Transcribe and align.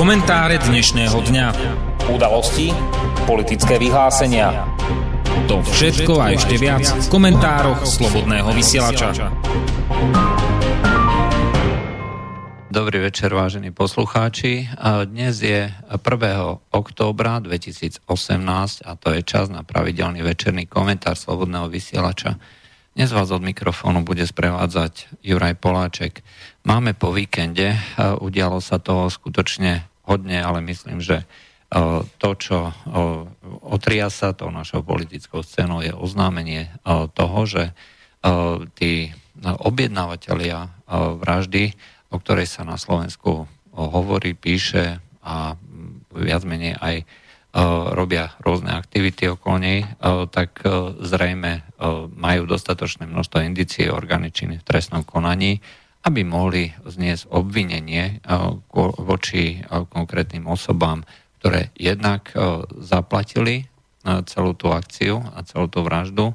Komentáre 0.00 0.56
dnešného 0.56 1.12
dňa. 1.12 1.46
Udalosti, 2.08 2.72
politické 3.28 3.76
vyhlásenia. 3.76 4.64
To 5.44 5.60
všetko 5.60 6.16
a 6.16 6.32
ešte 6.32 6.56
viac 6.56 6.88
v 6.88 7.04
komentároch 7.12 7.84
Slobodného 7.84 8.48
vysielača. 8.56 9.28
Dobrý 12.72 13.04
večer, 13.04 13.28
vážení 13.28 13.76
poslucháči. 13.76 14.72
Dnes 15.04 15.44
je 15.44 15.68
1. 15.68 16.00
októbra 16.72 17.44
2018 17.44 18.00
a 18.80 18.96
to 18.96 19.12
je 19.12 19.20
čas 19.20 19.52
na 19.52 19.68
pravidelný 19.68 20.24
večerný 20.24 20.64
komentár 20.64 21.12
Slobodného 21.12 21.68
vysielača. 21.68 22.40
Dnes 22.96 23.12
vás 23.12 23.28
od 23.28 23.44
mikrofónu 23.44 24.00
bude 24.00 24.24
sprevádzať 24.24 25.20
Juraj 25.20 25.60
Poláček. 25.60 26.24
Máme 26.64 26.96
po 26.96 27.12
víkende, 27.12 27.76
udialo 28.00 28.64
sa 28.64 28.80
toho 28.80 29.12
skutočne 29.12 29.89
hodne, 30.10 30.42
ale 30.42 30.58
myslím, 30.66 30.98
že 30.98 31.22
to, 32.18 32.30
čo 32.34 32.74
otria 33.62 34.10
sa 34.10 34.34
tou 34.34 34.50
našou 34.50 34.82
politickou 34.82 35.46
scénou, 35.46 35.86
je 35.86 35.94
oznámenie 35.94 36.66
toho, 37.14 37.40
že 37.46 37.70
tí 38.74 39.14
objednávateľia 39.46 40.66
vraždy, 41.22 41.78
o 42.10 42.18
ktorej 42.18 42.50
sa 42.50 42.66
na 42.66 42.74
Slovensku 42.74 43.46
hovorí, 43.70 44.34
píše 44.34 44.98
a 45.22 45.54
viac 46.10 46.42
menej 46.42 46.74
aj 46.74 47.06
robia 47.94 48.34
rôzne 48.42 48.74
aktivity 48.74 49.30
okolo 49.30 49.62
nej, 49.62 49.86
tak 50.34 50.62
zrejme 51.02 51.62
majú 52.18 52.50
dostatočné 52.50 53.06
množstvo 53.06 53.46
indicií 53.46 53.86
orgány 53.86 54.34
činy 54.34 54.58
v 54.58 54.66
trestnom 54.66 55.06
konaní, 55.06 55.62
aby 56.00 56.24
mohli 56.24 56.72
zniesť 56.80 57.28
obvinenie 57.28 58.24
voči 59.04 59.60
konkrétnym 59.68 60.48
osobám, 60.48 61.04
ktoré 61.40 61.72
jednak 61.76 62.32
zaplatili 62.80 63.68
celú 64.24 64.56
tú 64.56 64.72
akciu 64.72 65.20
a 65.36 65.44
celú 65.44 65.68
tú 65.68 65.84
vraždu. 65.84 66.32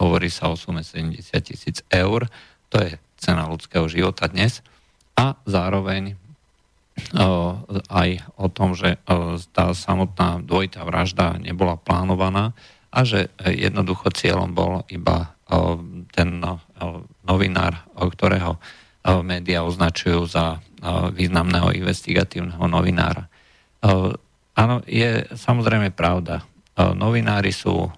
Hovorí 0.00 0.32
sa 0.32 0.48
o 0.48 0.56
sume 0.56 0.80
70 0.80 1.20
tisíc 1.44 1.84
eur, 1.92 2.24
to 2.72 2.80
je 2.80 2.96
cena 3.20 3.44
ľudského 3.46 3.84
života 3.86 4.32
dnes. 4.32 4.64
A 5.12 5.36
zároveň 5.44 6.16
aj 7.88 8.08
o 8.40 8.48
tom, 8.48 8.72
že 8.72 8.96
tá 9.52 9.76
samotná 9.76 10.40
dvojitá 10.40 10.88
vražda 10.88 11.36
nebola 11.36 11.76
plánovaná 11.76 12.56
a 12.92 13.04
že 13.04 13.32
jednoducho 13.44 14.12
cieľom 14.12 14.56
bol 14.56 14.84
iba 14.88 15.36
ten 16.16 16.40
novinár, 17.24 17.84
ktorého 17.96 18.56
médiá 19.02 19.66
označujú 19.66 20.26
za 20.30 20.62
významného 21.14 21.74
investigatívneho 21.74 22.66
novinára. 22.66 23.26
Áno, 24.52 24.74
je 24.86 25.26
samozrejme 25.34 25.94
pravda. 25.94 26.42
Novinári 26.78 27.50
sú 27.54 27.90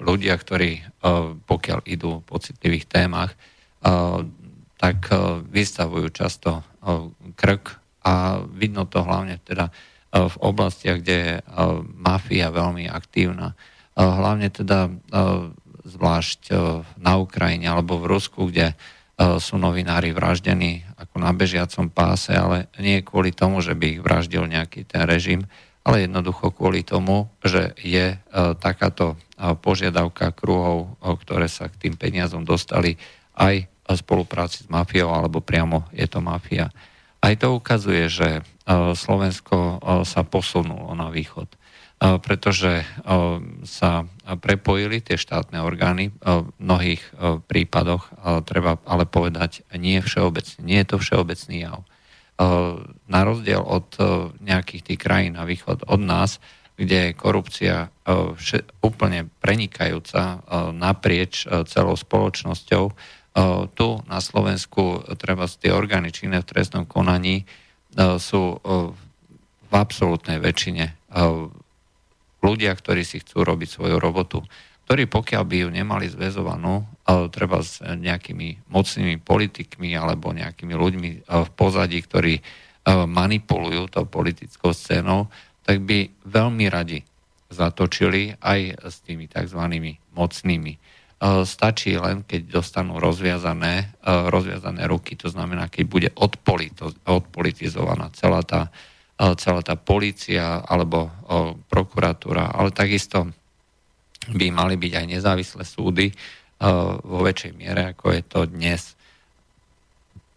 ľudia, 0.00 0.34
ktorí 0.34 1.02
pokiaľ 1.46 1.78
idú 1.86 2.24
po 2.24 2.40
citlivých 2.42 2.86
témach, 2.90 3.36
tak 4.78 4.98
vystavujú 5.50 6.08
často 6.10 6.62
krk 7.34 7.64
a 8.06 8.42
vidno 8.46 8.86
to 8.86 9.02
hlavne 9.04 9.38
teda 9.42 9.70
v 10.08 10.36
oblastiach, 10.40 11.04
kde 11.04 11.16
je 11.20 11.32
mafia 12.00 12.48
veľmi 12.48 12.88
aktívna. 12.88 13.52
Hlavne 13.92 14.48
teda 14.48 14.88
zvlášť 15.84 16.40
na 16.96 17.20
Ukrajine 17.20 17.68
alebo 17.68 18.00
v 18.00 18.08
Rusku, 18.08 18.48
kde 18.48 18.72
sú 19.18 19.58
novinári 19.58 20.14
vraždení 20.14 20.86
ako 20.94 21.18
na 21.18 21.34
bežiacom 21.34 21.90
páse, 21.90 22.30
ale 22.30 22.70
nie 22.78 23.02
kvôli 23.02 23.34
tomu, 23.34 23.58
že 23.58 23.74
by 23.74 23.98
ich 23.98 24.00
vraždil 24.00 24.46
nejaký 24.46 24.86
ten 24.86 25.02
režim, 25.02 25.42
ale 25.82 26.06
jednoducho 26.06 26.54
kvôli 26.54 26.86
tomu, 26.86 27.26
že 27.42 27.74
je 27.82 28.14
takáto 28.62 29.18
požiadavka 29.64 30.30
kruhov, 30.30 31.02
ktoré 31.02 31.50
sa 31.50 31.66
k 31.66 31.88
tým 31.88 31.94
peniazom 31.98 32.46
dostali 32.46 32.94
aj 33.34 33.66
v 33.66 33.96
spolupráci 33.96 34.64
s 34.64 34.70
mafiou, 34.70 35.10
alebo 35.10 35.42
priamo 35.42 35.90
je 35.90 36.06
to 36.06 36.22
mafia. 36.22 36.70
Aj 37.18 37.34
to 37.34 37.58
ukazuje, 37.58 38.06
že 38.06 38.46
Slovensko 38.94 39.82
sa 40.06 40.22
posunulo 40.22 40.94
na 40.94 41.10
východ 41.10 41.50
pretože 41.98 42.86
sa 43.66 44.06
prepojili 44.24 45.02
tie 45.02 45.18
štátne 45.18 45.58
orgány 45.62 46.14
v 46.22 46.46
mnohých 46.62 47.02
prípadoch, 47.50 48.14
treba 48.46 48.78
ale 48.86 49.02
povedať, 49.02 49.66
nie 49.74 49.98
všeobecne, 49.98 50.62
nie 50.62 50.78
je 50.78 50.88
to 50.94 50.96
všeobecný 51.02 51.56
jav. 51.66 51.82
Na 53.10 53.20
rozdiel 53.26 53.58
od 53.58 53.98
nejakých 54.38 54.82
tých 54.94 55.00
krajín 55.02 55.34
na 55.34 55.42
východ 55.42 55.90
od 55.90 55.98
nás, 55.98 56.38
kde 56.78 57.10
je 57.10 57.18
korupcia 57.18 57.90
úplne 58.78 59.26
prenikajúca 59.42 60.46
naprieč 60.70 61.50
celou 61.66 61.98
spoločnosťou, 61.98 62.84
tu 63.74 63.88
na 64.06 64.18
Slovensku 64.22 65.02
treba 65.18 65.50
tie 65.50 65.74
orgány 65.74 66.14
činné 66.14 66.42
v 66.42 66.50
trestnom 66.54 66.86
konaní 66.86 67.42
sú 68.22 68.62
v 69.68 69.72
absolútnej 69.74 70.38
väčšine 70.38 70.94
ľudia, 72.38 72.74
ktorí 72.74 73.02
si 73.02 73.18
chcú 73.20 73.42
robiť 73.42 73.68
svoju 73.68 73.96
robotu, 73.98 74.42
ktorí 74.88 75.04
pokiaľ 75.04 75.42
by 75.44 75.56
ju 75.64 75.68
nemali 75.68 76.08
zväzovanú, 76.08 76.88
treba 77.28 77.60
s 77.60 77.84
nejakými 77.84 78.72
mocnými 78.72 79.20
politikmi 79.20 79.92
alebo 79.92 80.32
nejakými 80.32 80.72
ľuďmi 80.72 81.28
v 81.28 81.50
pozadí, 81.52 82.00
ktorí 82.00 82.40
manipulujú 82.88 83.92
tou 83.92 84.08
politickou 84.08 84.72
scénou, 84.72 85.28
tak 85.60 85.84
by 85.84 86.08
veľmi 86.24 86.72
radi 86.72 87.04
zatočili 87.52 88.32
aj 88.40 88.80
s 88.88 89.04
tými 89.04 89.28
tzv. 89.28 89.60
mocnými. 90.16 90.80
Stačí 91.44 91.98
len, 92.00 92.24
keď 92.24 92.62
dostanú 92.62 92.96
rozviazané, 92.96 93.92
rozviazané 94.06 94.88
ruky, 94.88 95.20
to 95.20 95.28
znamená, 95.28 95.68
keď 95.68 95.84
bude 95.84 96.08
odpolitizovaná 97.04 98.08
celá 98.16 98.40
tá 98.40 98.72
celá 99.18 99.60
tá 99.66 99.74
policia 99.74 100.62
alebo 100.62 101.10
prokuratúra, 101.66 102.54
ale 102.54 102.70
takisto 102.70 103.26
by 104.30 104.46
mali 104.54 104.78
byť 104.78 104.92
aj 104.94 105.06
nezávislé 105.10 105.62
súdy 105.66 106.06
vo 107.02 107.18
väčšej 107.26 107.52
miere, 107.58 107.94
ako 107.94 108.14
je 108.14 108.22
to 108.22 108.40
dnes. 108.46 108.94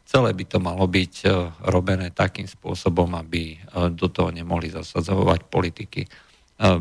Celé 0.10 0.34
by 0.34 0.44
to 0.50 0.58
malo 0.60 0.90
byť 0.90 1.14
robené 1.72 2.10
takým 2.12 2.50
spôsobom, 2.50 3.16
aby 3.16 3.62
do 3.96 4.10
toho 4.10 4.34
nemohli 4.34 4.68
zasadzovať 4.74 5.48
politiky, 5.48 6.04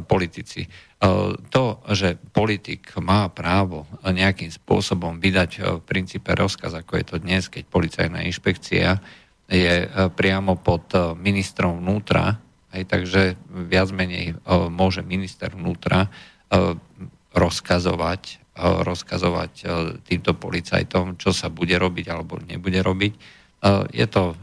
politici. 0.09 0.67
To, 1.49 1.65
že 1.88 2.21
politik 2.37 2.93
má 3.00 3.31
právo 3.32 3.88
nejakým 4.05 4.53
spôsobom 4.53 5.22
vydať 5.22 5.50
v 5.62 5.82
princípe 5.87 6.32
rozkaz, 6.37 6.75
ako 6.77 6.93
je 7.00 7.05
to 7.06 7.17
dnes, 7.22 7.49
keď 7.49 7.65
policajná 7.71 8.25
inšpekcia 8.28 9.00
je 9.50 9.75
e, 9.84 9.88
priamo 10.15 10.55
pod 10.55 10.94
e, 10.94 10.99
ministrom 11.19 11.83
vnútra, 11.83 12.38
aj 12.71 12.83
takže 12.87 13.34
viac 13.66 13.91
menej 13.91 14.33
e, 14.33 14.34
môže 14.71 15.03
minister 15.03 15.50
vnútra 15.50 16.06
rozkazovať, 17.31 18.43
rozkazovať 18.59 19.53
týmto 20.03 20.34
policajtom, 20.34 21.15
čo 21.15 21.31
sa 21.31 21.47
bude 21.47 21.78
robiť 21.78 22.11
alebo 22.11 22.43
nebude 22.43 22.83
robiť. 22.83 23.12
Je 23.94 24.06
to 24.11 24.34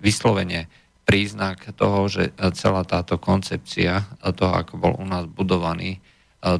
vyslovene 0.00 0.64
príznak 1.04 1.76
toho, 1.76 2.08
že 2.08 2.32
celá 2.56 2.88
táto 2.88 3.20
koncepcia 3.20 4.16
toho, 4.32 4.52
ako 4.56 4.80
bol 4.80 4.96
u 4.96 5.04
nás 5.04 5.28
budovaný 5.28 6.00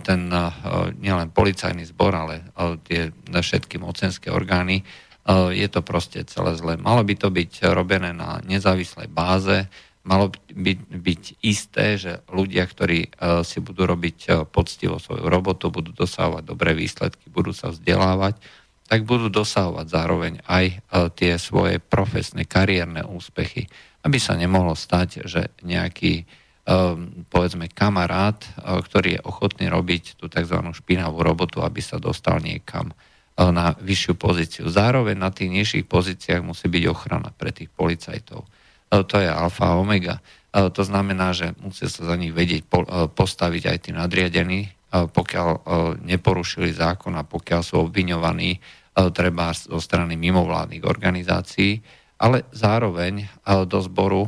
ten 0.04 0.28
nielen 1.00 1.32
policajný 1.32 1.88
zbor, 1.88 2.12
ale 2.12 2.44
tie 2.84 3.16
všetky 3.32 3.80
mocenské 3.80 4.28
orgány, 4.28 4.84
je 5.34 5.66
to 5.66 5.82
proste 5.82 6.22
celé 6.30 6.54
zlé. 6.54 6.78
Malo 6.78 7.02
by 7.02 7.14
to 7.18 7.28
byť 7.34 7.66
robené 7.74 8.14
na 8.14 8.38
nezávislej 8.46 9.10
báze, 9.10 9.66
malo 10.06 10.30
by 10.54 10.78
byť 10.78 11.42
isté, 11.42 11.98
že 11.98 12.22
ľudia, 12.30 12.62
ktorí 12.62 13.10
eh, 13.10 13.42
si 13.42 13.58
budú 13.58 13.90
robiť 13.90 14.18
eh, 14.30 14.32
poctivo 14.46 15.02
svoju 15.02 15.26
robotu, 15.26 15.74
budú 15.74 15.90
dosahovať 15.90 16.42
dobré 16.46 16.78
výsledky, 16.78 17.26
budú 17.26 17.50
sa 17.50 17.74
vzdelávať, 17.74 18.38
tak 18.86 19.02
budú 19.02 19.26
dosahovať 19.26 19.86
zároveň 19.90 20.46
aj 20.46 20.78
tie 21.18 21.42
svoje 21.42 21.82
profesné, 21.82 22.46
kariérne 22.46 23.02
úspechy. 23.02 23.66
Aby 24.06 24.22
sa 24.22 24.38
nemohlo 24.38 24.78
stať, 24.78 25.26
že 25.26 25.50
nejaký 25.66 26.22
povedzme 27.26 27.66
kamarát, 27.66 28.38
ktorý 28.62 29.18
je 29.18 29.26
ochotný 29.26 29.66
robiť 29.66 30.22
tú 30.22 30.30
tzv. 30.30 30.62
špinavú 30.70 31.18
robotu, 31.18 31.66
aby 31.66 31.82
sa 31.82 31.98
dostal 31.98 32.38
niekam 32.38 32.94
E, 32.94 33.15
na 33.36 33.76
vyššiu 33.76 34.16
pozíciu. 34.16 34.64
Zároveň 34.72 35.16
na 35.20 35.28
tých 35.28 35.52
nižších 35.52 35.84
pozíciách 35.84 36.40
musí 36.40 36.72
byť 36.72 36.84
ochrana 36.88 37.28
pre 37.36 37.52
tých 37.52 37.68
policajtov. 37.68 38.42
E, 38.42 38.48
to 39.04 39.16
je 39.20 39.28
alfa 39.28 39.76
a 39.76 39.78
omega. 39.78 40.24
E, 40.52 40.72
to 40.72 40.80
znamená, 40.80 41.36
že 41.36 41.52
musia 41.60 41.92
sa 41.92 42.08
za 42.08 42.16
nich 42.16 42.32
vedieť 42.32 42.64
postaviť 43.12 43.62
aj 43.68 43.78
tí 43.84 43.90
nadriadení, 43.92 44.72
pokiaľ 44.96 45.48
neporušili 46.08 46.72
zákon 46.72 47.12
a 47.20 47.26
pokiaľ 47.26 47.60
sú 47.60 47.84
obviňovaní 47.84 48.56
treba 49.12 49.52
zo 49.52 49.76
strany 49.76 50.16
mimovládnych 50.16 50.88
organizácií, 50.88 51.76
ale 52.16 52.48
zároveň 52.54 53.28
do 53.68 53.78
zboru 53.84 54.24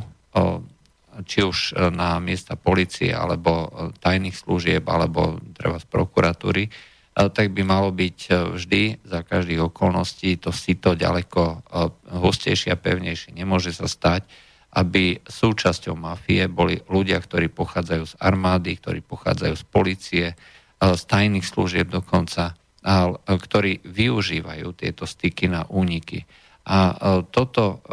či 1.25 1.41
už 1.41 1.73
na 1.89 2.21
miesta 2.21 2.53
policie, 2.53 3.09
alebo 3.09 3.71
tajných 3.97 4.35
služieb, 4.35 4.83
alebo 4.85 5.41
treba 5.57 5.81
z 5.81 5.87
prokuratúry, 5.89 6.69
tak 7.15 7.51
by 7.51 7.61
malo 7.67 7.91
byť 7.91 8.17
vždy 8.55 9.03
za 9.03 9.25
každých 9.27 9.67
okolností 9.67 10.39
to 10.39 10.55
sito 10.55 10.95
ďaleko 10.95 11.67
hustejšie 12.15 12.71
a 12.71 12.79
pevnejšie. 12.79 13.35
Nemôže 13.35 13.75
sa 13.75 13.91
stať, 13.91 14.23
aby 14.69 15.19
súčasťou 15.25 15.97
mafie 15.97 16.45
boli 16.45 16.77
ľudia, 16.87 17.17
ktorí 17.17 17.49
pochádzajú 17.49 18.03
z 18.05 18.13
armády, 18.21 18.77
ktorí 18.77 19.01
pochádzajú 19.01 19.53
z 19.57 19.65
policie, 19.67 20.25
z 20.79 21.01
tajných 21.09 21.43
služieb 21.43 21.89
dokonca, 21.91 22.55
ktorí 23.25 23.83
využívajú 23.83 24.67
tieto 24.77 25.03
styky 25.03 25.51
na 25.51 25.67
úniky. 25.67 26.23
A 26.69 26.95
toto 27.33 27.83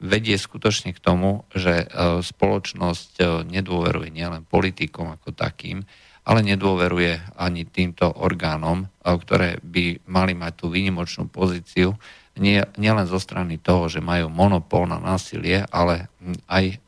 vedie 0.00 0.40
skutočne 0.40 0.96
k 0.96 1.04
tomu, 1.04 1.44
že 1.52 1.86
spoločnosť 2.24 3.44
nedôveruje 3.44 4.08
nielen 4.08 4.48
politikom 4.48 5.12
ako 5.14 5.36
takým, 5.36 5.84
ale 6.30 6.46
nedôveruje 6.46 7.18
ani 7.34 7.66
týmto 7.66 8.06
orgánom, 8.22 8.86
ktoré 9.02 9.58
by 9.66 10.06
mali 10.06 10.38
mať 10.38 10.52
tú 10.62 10.66
výnimočnú 10.70 11.26
pozíciu, 11.26 11.98
nie, 12.38 12.62
nielen 12.78 13.04
zo 13.10 13.18
strany 13.18 13.58
toho, 13.58 13.90
že 13.90 13.98
majú 13.98 14.30
monopol 14.30 14.86
na 14.86 15.02
násilie, 15.02 15.66
ale 15.74 16.06
aj 16.46 16.78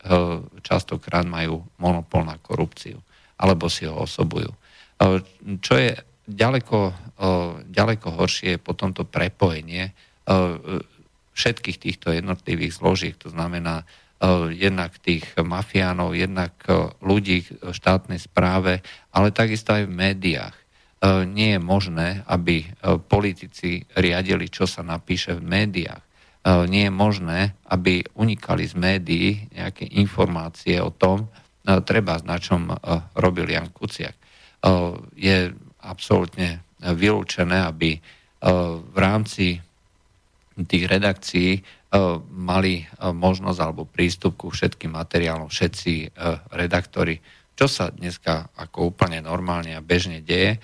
častokrát 0.63 1.27
majú 1.27 1.67
monopol 1.75 2.23
na 2.23 2.39
korupciu, 2.39 3.03
alebo 3.35 3.67
si 3.67 3.83
ho 3.83 4.07
osobujú. 4.07 4.47
Čo 5.59 5.73
je 5.75 5.99
ďaleko, 6.23 6.79
ďaleko 7.67 8.07
horšie 8.15 8.55
je 8.55 8.63
potom 8.63 8.95
to 8.95 9.03
prepojenie 9.03 9.91
všetkých 11.35 11.77
týchto 11.83 12.15
jednotlivých 12.15 12.79
zložiek, 12.79 13.15
to 13.19 13.27
znamená 13.27 13.83
jednak 14.55 14.95
tých 15.03 15.35
mafiánov, 15.35 16.15
jednak 16.15 16.55
ľudí 17.03 17.43
v 17.59 17.75
štátnej 17.75 18.23
správe, 18.23 18.79
ale 19.11 19.35
takisto 19.35 19.75
aj 19.75 19.83
v 19.83 19.97
médiách. 19.99 20.55
Nie 21.27 21.59
je 21.59 21.61
možné, 21.61 22.23
aby 22.31 22.63
politici 23.11 23.83
riadili, 23.99 24.47
čo 24.47 24.63
sa 24.63 24.79
napíše 24.79 25.35
v 25.35 25.43
médiách. 25.43 26.03
Nie 26.71 26.87
je 26.87 26.93
možné, 26.95 27.59
aby 27.67 28.03
unikali 28.15 28.63
z 28.63 28.79
médií 28.79 29.51
nejaké 29.51 29.83
informácie 29.99 30.79
o 30.79 30.95
tom, 30.95 31.27
treba 31.63 32.19
na 32.23 32.39
čom 32.39 32.71
robil 33.19 33.51
Jan 33.51 33.75
Kuciak. 33.75 34.15
Je 35.19 35.51
absolútne 35.83 36.63
vylúčené, 36.79 37.67
aby 37.67 37.99
v 38.79 38.97
rámci 38.99 39.59
tých 40.63 40.83
redakcií 40.87 41.59
mali 42.33 42.89
možnosť 42.97 43.59
alebo 43.61 43.85
prístup 43.85 44.33
ku 44.41 44.49
všetkým 44.49 44.97
materiálom 44.97 45.53
všetci 45.53 46.17
redaktori. 46.57 47.21
Čo 47.53 47.69
sa 47.69 47.93
dneska 47.93 48.49
ako 48.57 48.97
úplne 48.97 49.21
normálne 49.21 49.77
a 49.77 49.85
bežne 49.85 50.25
deje, 50.25 50.57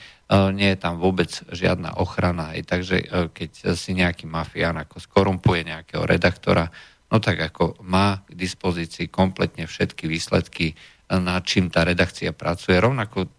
nie 0.57 0.69
je 0.73 0.77
tam 0.81 0.97
vôbec 0.97 1.29
žiadna 1.53 2.01
ochrana. 2.01 2.57
I 2.57 2.65
takže 2.65 3.29
keď 3.29 3.77
si 3.77 3.93
nejaký 3.93 4.25
mafián 4.25 4.81
ako 4.81 4.97
skorumpuje 4.97 5.69
nejakého 5.69 6.09
redaktora, 6.09 6.65
no 7.13 7.21
tak 7.21 7.53
ako 7.53 7.77
má 7.85 8.25
k 8.25 8.33
dispozícii 8.33 9.13
kompletne 9.13 9.69
všetky 9.69 10.09
výsledky, 10.09 10.73
na 11.13 11.41
čím 11.45 11.69
tá 11.69 11.85
redakcia 11.85 12.33
pracuje. 12.33 12.81
Rovnako 12.81 13.29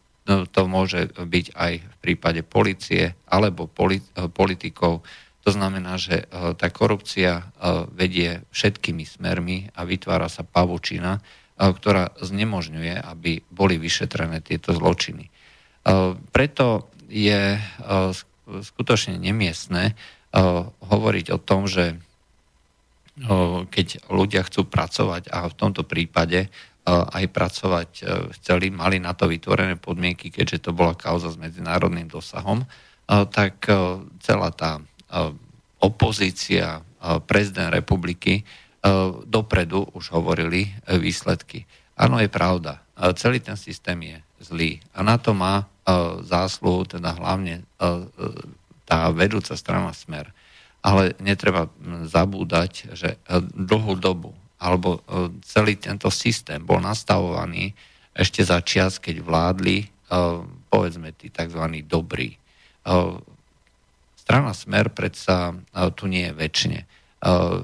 to 0.55 0.63
môže 0.71 1.11
byť 1.19 1.47
aj 1.59 1.73
v 1.83 1.97
prípade 1.99 2.47
policie 2.47 3.19
alebo 3.27 3.67
politikov, 4.31 5.03
to 5.41 5.51
znamená, 5.57 5.97
že 5.97 6.25
e, 6.29 6.53
tá 6.53 6.69
korupcia 6.69 7.33
e, 7.41 7.43
vedie 7.97 8.45
všetkými 8.53 9.09
smermi 9.09 9.73
a 9.73 9.89
vytvára 9.89 10.29
sa 10.29 10.45
pavučina, 10.45 11.17
e, 11.17 11.21
ktorá 11.57 12.13
znemožňuje, 12.21 13.01
aby 13.01 13.41
boli 13.49 13.81
vyšetrené 13.81 14.45
tieto 14.45 14.77
zločiny. 14.77 15.33
Preto 16.37 16.93
je 17.09 17.57
skutočne 18.45 19.17
nemiestné 19.17 19.97
hovoriť 20.85 21.27
o 21.33 21.39
tom, 21.41 21.65
že 21.65 21.97
keď 23.73 24.05
ľudia 24.13 24.45
chcú 24.45 24.69
pracovať 24.69 25.33
a 25.33 25.49
v 25.49 25.57
tomto 25.57 25.89
prípade 25.89 26.53
aj 26.85 27.25
pracovať 27.33 27.91
chceli, 28.37 28.69
mali 28.69 29.01
na 29.01 29.17
to 29.17 29.25
vytvorené 29.25 29.81
podmienky, 29.81 30.29
keďže 30.29 30.69
to 30.69 30.77
bola 30.77 30.93
kauza 30.93 31.33
s 31.33 31.41
medzinárodným 31.41 32.13
dosahom, 32.13 32.69
tak 33.09 33.65
celá 34.21 34.53
tá 34.53 34.85
opozícia, 35.81 36.85
prezident 37.27 37.73
republiky 37.73 38.45
dopredu 39.27 39.85
už 39.93 40.13
hovorili 40.17 40.69
e, 40.69 40.97
výsledky. 40.97 41.69
Áno, 42.01 42.17
je 42.17 42.33
pravda. 42.33 42.81
Celý 43.17 43.45
ten 43.45 43.57
systém 43.57 43.97
je 44.01 44.17
zlý. 44.41 44.81
A 44.97 45.05
na 45.05 45.21
to 45.21 45.37
má 45.37 45.69
zásluhu 46.25 46.89
teda 46.89 47.13
hlavne 47.13 47.65
tá 48.89 49.13
vedúca 49.13 49.53
strana 49.53 49.93
Smer. 49.93 50.33
Ale 50.81 51.13
netreba 51.21 51.69
zabúdať, 52.09 52.97
že 52.97 53.21
e, 53.29 53.41
dlhú 53.53 54.01
dobu 54.01 54.33
alebo 54.57 55.01
e, 55.05 55.29
celý 55.45 55.77
tento 55.77 56.09
systém 56.09 56.57
bol 56.61 56.81
nastavovaný 56.81 57.77
ešte 58.17 58.41
za 58.41 58.65
čas, 58.65 58.97
keď 58.97 59.21
vládli 59.21 59.87
povedzme 60.67 61.15
tí 61.15 61.31
tzv. 61.31 61.63
dobrí 61.87 62.35
strana 64.31 64.55
Smer 64.55 64.95
predsa 64.95 65.59
tu 65.99 66.07
nie 66.07 66.31
je 66.31 66.39
väčšine. 66.39 66.81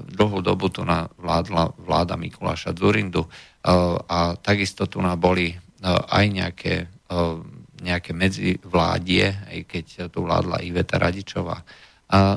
Dlhú 0.03 0.43
dobu 0.43 0.67
tu 0.67 0.83
vládla 1.15 1.79
vláda 1.79 2.19
Mikuláša 2.19 2.75
Zurindu 2.75 3.23
a 4.03 4.35
takisto 4.35 4.83
tu 4.83 4.99
boli 5.15 5.55
aj 5.87 6.25
nejaké, 6.27 6.91
nejaké 7.79 8.11
medzivládie, 8.11 9.25
aj 9.47 9.59
keď 9.63 9.85
tu 10.11 10.27
vládla 10.27 10.59
Iveta 10.59 10.99
Radičová. 10.99 11.63
A 12.11 12.35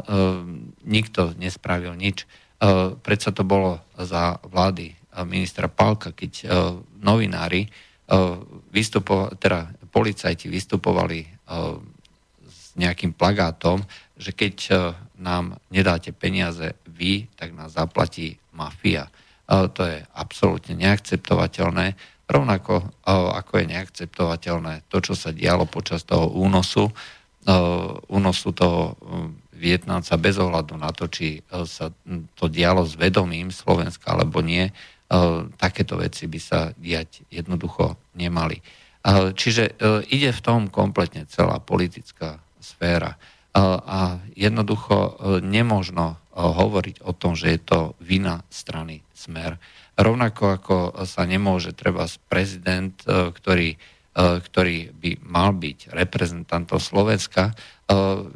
nikto 0.87 1.35
nespravil 1.35 1.99
nič. 1.99 2.23
Predsa 3.03 3.35
to 3.35 3.43
bolo 3.43 3.83
za 3.99 4.39
vlády 4.47 4.95
ministra 5.27 5.67
Palka, 5.67 6.15
keď 6.15 6.47
novinári 7.03 7.67
vystupovali, 8.71 9.35
teda 9.43 9.75
policajti 9.91 10.47
vystupovali 10.47 11.19
nejakým 12.81 13.13
plagátom, 13.13 13.85
že 14.17 14.33
keď 14.33 14.57
e, 14.69 14.73
nám 15.21 15.61
nedáte 15.69 16.13
peniaze 16.13 16.77
vy, 16.85 17.29
tak 17.37 17.53
nás 17.53 17.77
zaplatí 17.77 18.41
mafia. 18.57 19.09
E, 19.09 19.69
to 19.73 19.85
je 19.85 20.01
absolútne 20.17 20.77
neakceptovateľné. 20.77 21.97
Rovnako 22.29 22.75
e, 22.81 22.85
ako 23.13 23.53
je 23.61 23.67
neakceptovateľné 23.77 24.75
to, 24.89 25.01
čo 25.05 25.13
sa 25.13 25.33
dialo 25.33 25.69
počas 25.69 26.05
toho 26.05 26.33
únosu, 26.33 26.93
únosu 28.13 28.53
toho 28.53 29.01
Vietnamca 29.57 30.13
bez 30.21 30.37
ohľadu 30.37 30.77
na 30.77 30.93
to, 30.93 31.09
či 31.09 31.41
sa 31.65 31.89
to 32.37 32.53
dialo 32.53 32.85
s 32.85 33.01
vedomím 33.01 33.49
Slovenska 33.49 34.13
alebo 34.13 34.45
nie, 34.45 34.69
takéto 35.57 35.97
veci 35.97 36.29
by 36.29 36.37
sa 36.37 36.69
diať 36.77 37.25
jednoducho 37.33 37.97
nemali. 38.13 38.61
Čiže 39.33 39.81
ide 40.13 40.37
v 40.37 40.45
tom 40.45 40.69
kompletne 40.69 41.25
celá 41.33 41.65
politická 41.65 42.45
sféra 42.61 43.19
a 43.55 44.23
jednoducho 44.39 44.95
e, 44.95 45.11
nemožno 45.43 46.15
e, 46.15 46.17
hovoriť 46.39 47.03
o 47.03 47.13
tom, 47.13 47.35
že 47.35 47.59
je 47.59 47.61
to 47.61 47.81
vina 47.99 48.47
strany 48.51 49.03
Smer. 49.11 49.59
Rovnako 50.01 50.43
ako 50.57 50.77
sa 51.05 51.27
nemôže 51.27 51.75
treba 51.75 52.07
prezident, 52.31 52.95
e, 53.05 53.35
ktorý, 53.35 53.77
ktorý 54.21 54.91
by 54.91 55.23
mal 55.23 55.55
byť 55.55 55.95
reprezentantom 55.95 56.83
Slovenska, 56.83 57.55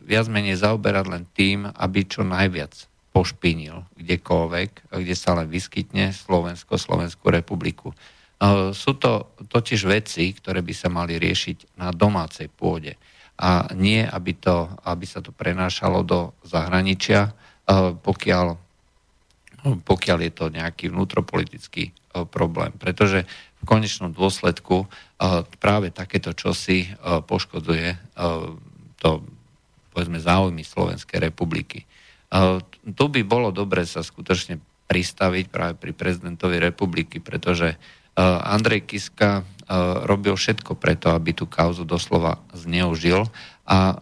viac 0.06 0.26
menej 0.30 0.54
zaoberať 0.54 1.04
len 1.10 1.26
tým, 1.34 1.66
aby 1.66 2.06
čo 2.06 2.22
najviac 2.22 2.86
pošpinil 3.10 3.82
kdekoľvek, 3.98 4.94
kde 4.94 5.14
sa 5.18 5.34
len 5.34 5.50
vyskytne 5.50 6.14
Slovensko, 6.14 6.78
Slovenskú 6.78 7.26
republiku. 7.26 7.90
Sú 8.70 8.94
to 9.02 9.34
totiž 9.50 9.80
veci, 9.90 10.30
ktoré 10.30 10.62
by 10.62 10.74
sa 10.78 10.88
mali 10.94 11.18
riešiť 11.18 11.74
na 11.74 11.90
domácej 11.90 12.54
pôde 12.54 12.94
a 13.34 13.66
nie, 13.74 14.06
aby, 14.06 14.32
to, 14.38 14.70
aby 14.86 15.06
sa 15.06 15.18
to 15.18 15.34
prenášalo 15.34 16.06
do 16.06 16.30
zahraničia, 16.46 17.34
e, 17.66 17.98
pokiaľ, 17.98 18.46
pokiaľ 19.82 20.18
je 20.22 20.32
to 20.32 20.46
nejaký 20.54 20.94
vnútropolitický 20.94 21.90
e, 21.90 21.92
problém. 22.30 22.70
Pretože 22.78 23.26
v 23.58 23.62
konečnom 23.66 24.14
dôsledku 24.14 24.86
e, 24.86 24.86
práve 25.58 25.90
takéto 25.90 26.30
čosi 26.30 26.94
poškodzuje 27.02 28.14
to, 29.02 29.10
povedzme, 29.90 30.18
záujmy 30.22 30.62
Slovenskej 30.62 31.18
republiky. 31.18 31.84
Tu 32.82 33.04
by 33.04 33.20
bolo 33.22 33.54
dobre 33.54 33.86
sa 33.86 34.02
skutočne 34.02 34.58
pristaviť 34.88 35.44
práve 35.48 35.74
pri 35.78 35.92
prezidentovi 35.94 36.58
republiky, 36.58 37.22
pretože 37.22 37.76
Andrej 38.18 38.86
Kiska 38.90 39.42
robil 40.04 40.36
všetko 40.36 40.76
preto, 40.76 41.12
aby 41.12 41.32
tú 41.32 41.48
kauzu 41.48 41.88
doslova 41.88 42.40
zneužil 42.52 43.24
a 43.64 43.78
e, 43.92 43.96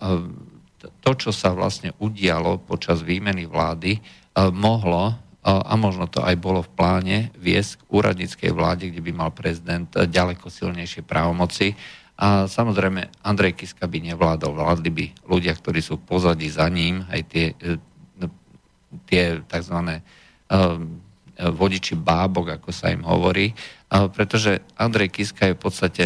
to, 1.02 1.10
čo 1.14 1.30
sa 1.30 1.54
vlastne 1.54 1.94
udialo 2.02 2.58
počas 2.66 3.02
výmeny 3.02 3.46
vlády, 3.46 3.98
e, 3.98 4.00
mohlo 4.50 5.14
a 5.42 5.74
možno 5.74 6.06
to 6.06 6.22
aj 6.22 6.38
bolo 6.38 6.62
v 6.62 6.70
pláne 6.70 7.18
viesť 7.34 7.82
k 7.82 7.90
úradníckej 7.90 8.50
vláde, 8.54 8.94
kde 8.94 9.02
by 9.02 9.10
mal 9.10 9.34
prezident 9.34 9.90
ďaleko 9.90 10.46
silnejšie 10.46 11.02
právomoci. 11.02 11.74
A 12.14 12.46
samozrejme, 12.46 13.10
Andrej 13.26 13.58
Kiska 13.58 13.90
by 13.90 14.06
nevládol, 14.06 14.54
vládli 14.54 14.90
by 14.94 15.04
ľudia, 15.26 15.58
ktorí 15.58 15.82
sú 15.82 15.98
pozadí 15.98 16.46
za 16.46 16.70
ním, 16.70 17.02
aj 17.10 17.20
tie, 17.26 17.46
tie 19.10 19.42
tzv. 19.42 19.78
vodiči 21.42 21.98
bábok, 21.98 22.62
ako 22.62 22.70
sa 22.70 22.94
im 22.94 23.02
hovorí, 23.02 23.50
pretože 23.92 24.64
Andrej 24.80 25.12
Kiska 25.12 25.52
je 25.52 25.56
v 25.56 25.60
podstate 25.60 26.04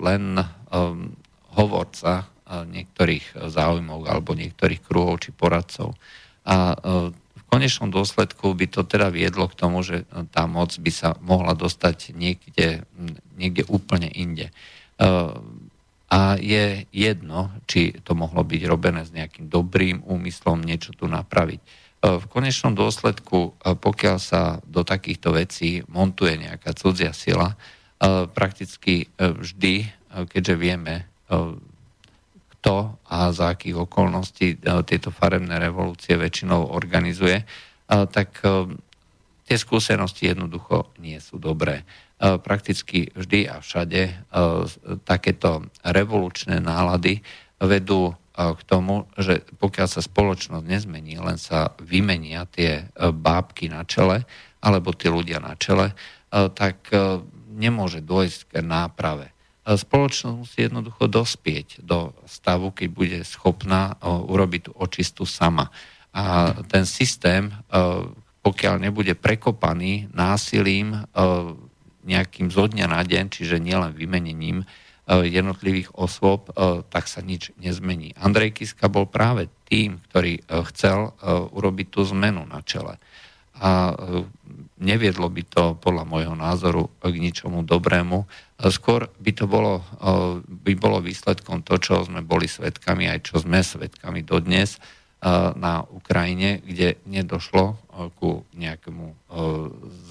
len 0.00 0.40
hovorca 1.52 2.32
niektorých 2.48 3.36
záujmov 3.52 4.08
alebo 4.08 4.32
niektorých 4.32 4.80
kruhov 4.80 5.20
či 5.20 5.36
poradcov. 5.36 5.92
A 6.48 6.72
konečnom 7.48 7.88
dôsledku 7.88 8.52
by 8.52 8.66
to 8.68 8.84
teda 8.84 9.08
viedlo 9.08 9.48
k 9.48 9.56
tomu, 9.56 9.80
že 9.80 10.04
tá 10.32 10.44
moc 10.44 10.76
by 10.76 10.92
sa 10.92 11.16
mohla 11.24 11.56
dostať 11.56 12.12
niekde, 12.12 12.84
niekde 13.40 13.64
úplne 13.68 14.12
inde. 14.12 14.52
A 16.08 16.20
je 16.40 16.88
jedno, 16.92 17.52
či 17.68 17.96
to 18.04 18.12
mohlo 18.16 18.44
byť 18.44 18.62
robené 18.68 19.04
s 19.04 19.12
nejakým 19.12 19.48
dobrým 19.48 20.04
úmyslom 20.04 20.60
niečo 20.60 20.92
tu 20.96 21.08
napraviť. 21.08 21.60
V 21.98 22.24
konečnom 22.30 22.78
dôsledku, 22.78 23.58
pokiaľ 23.58 24.16
sa 24.22 24.62
do 24.62 24.86
takýchto 24.86 25.34
vecí 25.34 25.82
montuje 25.90 26.38
nejaká 26.38 26.70
cudzia 26.74 27.10
sila, 27.10 27.58
prakticky 28.32 29.10
vždy, 29.18 29.90
keďže 30.30 30.54
vieme, 30.54 31.10
kto 32.58 32.98
a 33.06 33.30
za 33.30 33.54
akých 33.54 33.86
okolností 33.86 34.46
e, 34.52 34.56
tieto 34.82 35.14
farebné 35.14 35.62
revolúcie 35.62 36.18
väčšinou 36.18 36.74
organizuje, 36.74 37.40
e, 37.40 37.44
tak 38.10 38.42
e, 38.42 38.66
tie 39.46 39.56
skúsenosti 39.56 40.28
jednoducho 40.28 40.92
nie 41.00 41.16
sú 41.22 41.40
dobré. 41.40 41.88
Prakticky 42.18 43.14
vždy 43.14 43.46
a 43.46 43.62
všade 43.62 44.26
takéto 45.06 45.70
revolučné 45.86 46.58
nálady 46.58 47.22
vedú 47.62 48.10
k 48.38 48.60
tomu, 48.62 49.10
že 49.18 49.42
pokiaľ 49.58 49.88
sa 49.90 49.98
spoločnosť 49.98 50.62
nezmení, 50.62 51.18
len 51.18 51.34
sa 51.42 51.74
vymenia 51.82 52.46
tie 52.46 52.86
bábky 52.94 53.66
na 53.66 53.82
čele, 53.82 54.22
alebo 54.62 54.94
tí 54.94 55.10
ľudia 55.10 55.42
na 55.42 55.58
čele, 55.58 55.98
tak 56.30 56.94
nemôže 57.50 57.98
dôjsť 57.98 58.54
k 58.54 58.62
náprave 58.62 59.34
spoločnosť 59.68 60.36
musí 60.38 60.58
jednoducho 60.64 61.04
dospieť 61.12 61.84
do 61.84 62.16
stavu, 62.24 62.72
keď 62.72 62.88
bude 62.88 63.18
schopná 63.20 64.00
urobiť 64.00 64.70
tú 64.70 64.72
očistu 64.80 65.28
sama. 65.28 65.68
A 66.16 66.56
ten 66.72 66.88
systém, 66.88 67.52
pokiaľ 68.40 68.80
nebude 68.80 69.12
prekopaný 69.12 70.08
násilím 70.16 71.04
nejakým 72.08 72.48
zo 72.48 72.64
dňa 72.64 72.86
na 72.88 73.04
deň, 73.04 73.28
čiže 73.28 73.60
nielen 73.60 73.92
vymenením 73.92 74.64
jednotlivých 75.08 75.96
osôb, 75.96 76.52
tak 76.92 77.08
sa 77.08 77.24
nič 77.24 77.56
nezmení. 77.56 78.12
Andrej 78.20 78.60
Kiska 78.60 78.92
bol 78.92 79.08
práve 79.08 79.48
tým, 79.64 80.04
ktorý 80.12 80.44
chcel 80.68 81.16
urobiť 81.52 81.86
tú 81.88 82.04
zmenu 82.12 82.44
na 82.44 82.60
čele. 82.60 83.00
A 83.58 83.90
neviedlo 84.78 85.26
by 85.26 85.42
to 85.48 85.74
podľa 85.82 86.04
môjho 86.06 86.36
názoru 86.38 86.92
k 87.02 87.16
ničomu 87.18 87.66
dobrému. 87.66 88.28
Skôr 88.70 89.10
by 89.18 89.30
to 89.34 89.50
bolo, 89.50 89.82
by 90.46 90.72
bolo 90.78 91.02
výsledkom 91.02 91.66
to, 91.66 91.80
čo 91.82 92.06
sme 92.06 92.22
boli 92.22 92.46
svetkami, 92.46 93.10
aj 93.10 93.32
čo 93.32 93.42
sme 93.42 93.64
svetkami 93.64 94.22
dodnes 94.22 94.78
na 95.58 95.82
Ukrajine, 95.82 96.62
kde 96.62 97.02
nedošlo 97.10 97.74
ku 98.22 98.46
nejakému 98.54 99.34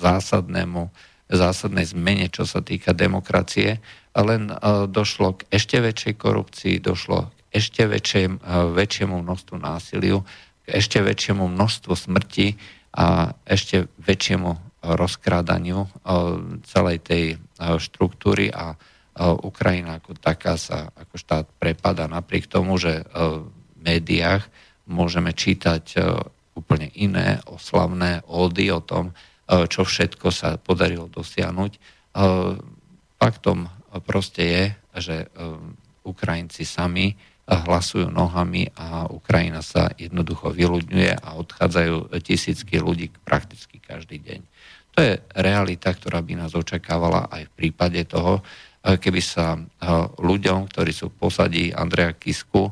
zásadnému, 0.04 0.92
zásadnej 1.28 1.84
zmene, 1.88 2.32
čo 2.32 2.48
sa 2.48 2.64
týka 2.64 2.96
demokracie, 2.96 3.84
len 4.16 4.50
došlo 4.90 5.38
k 5.38 5.46
ešte 5.52 5.78
väčšej 5.84 6.14
korupcii, 6.18 6.76
došlo 6.80 7.28
k 7.28 7.40
ešte 7.52 7.84
väčšie, 7.86 8.40
väčšiemu 8.74 9.22
množstvu 9.22 9.56
násiliu, 9.60 10.24
k 10.64 10.68
ešte 10.72 11.04
väčšiemu 11.04 11.46
množstvu 11.52 11.94
smrti, 11.94 12.56
a 12.98 13.30
ešte 13.46 13.86
väčšiemu 14.02 14.82
rozkrádaniu 14.82 15.86
e, 15.86 15.90
celej 16.66 16.98
tej 17.06 17.24
e, 17.34 17.38
štruktúry 17.78 18.50
a 18.50 18.74
e, 18.74 18.78
Ukrajina 19.46 20.02
ako 20.02 20.18
taká 20.18 20.58
sa 20.58 20.90
ako 20.98 21.14
štát 21.14 21.46
prepada 21.62 22.10
napriek 22.10 22.50
tomu, 22.50 22.82
že 22.82 23.06
v 23.14 23.46
médiách 23.78 24.50
môžeme 24.90 25.36
čítať 25.36 26.00
úplne 26.56 26.90
iné 26.96 27.44
oslavné 27.46 28.24
ódy 28.26 28.72
o 28.72 28.82
tom, 28.82 29.14
čo 29.48 29.82
všetko 29.88 30.28
sa 30.30 30.60
podarilo 30.60 31.08
dosiahnuť. 31.08 31.72
Faktom 33.18 33.72
proste 34.04 34.44
je, 34.44 34.64
že 35.00 35.16
Ukrajinci 36.04 36.68
sami 36.68 37.16
hlasujú 37.48 38.12
nohami 38.12 38.68
a 38.76 39.08
Ukrajina 39.08 39.64
sa 39.64 39.88
jednoducho 39.96 40.52
vyľudňuje 40.52 41.12
a 41.16 41.40
odchádzajú 41.40 42.12
tisícky 42.20 42.76
ľudí 42.84 43.08
prakticky 43.24 43.80
každý 43.80 44.20
deň. 44.20 44.40
To 44.98 44.98
je 45.00 45.14
realita, 45.40 45.96
ktorá 45.96 46.20
by 46.20 46.44
nás 46.44 46.52
očakávala 46.58 47.32
aj 47.32 47.48
v 47.48 47.56
prípade 47.56 48.04
toho, 48.04 48.44
keby 48.84 49.22
sa 49.24 49.56
ľuďom, 50.20 50.68
ktorí 50.68 50.92
sú 50.92 51.08
v 51.08 51.20
posadí 51.24 51.66
Andreja 51.72 52.12
Kisku, 52.20 52.68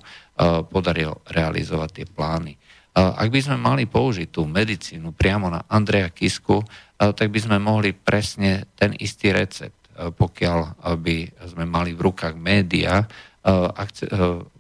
podarilo 0.67 1.24
realizovať 1.32 1.89
tie 2.03 2.05
plány. 2.12 2.60
Ak 2.95 3.27
by 3.27 3.39
sme 3.43 3.59
mali 3.59 3.83
použiť 3.83 4.31
tú 4.31 4.47
medicínu 4.47 5.11
priamo 5.11 5.51
na 5.51 5.67
Andreja 5.67 6.07
Kisku, 6.15 6.63
tak 6.95 7.27
by 7.27 7.39
sme 7.43 7.59
mohli 7.59 7.91
presne 7.91 8.71
ten 8.79 8.95
istý 8.95 9.35
recept, 9.35 9.91
pokiaľ 9.99 10.79
by 10.95 11.17
sme 11.51 11.67
mali 11.67 11.91
v 11.91 12.07
rukách 12.07 12.39
média, 12.39 13.03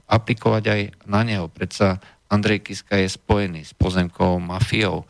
aplikovať 0.05 0.63
aj 0.67 0.81
na 1.07 1.23
neho. 1.23 1.47
Predsa 1.47 1.95
Andrej 2.27 2.67
Kiska 2.67 2.99
je 2.99 3.09
spojený 3.09 3.63
s 3.63 3.71
pozemkovou 3.71 4.43
mafiou. 4.43 5.07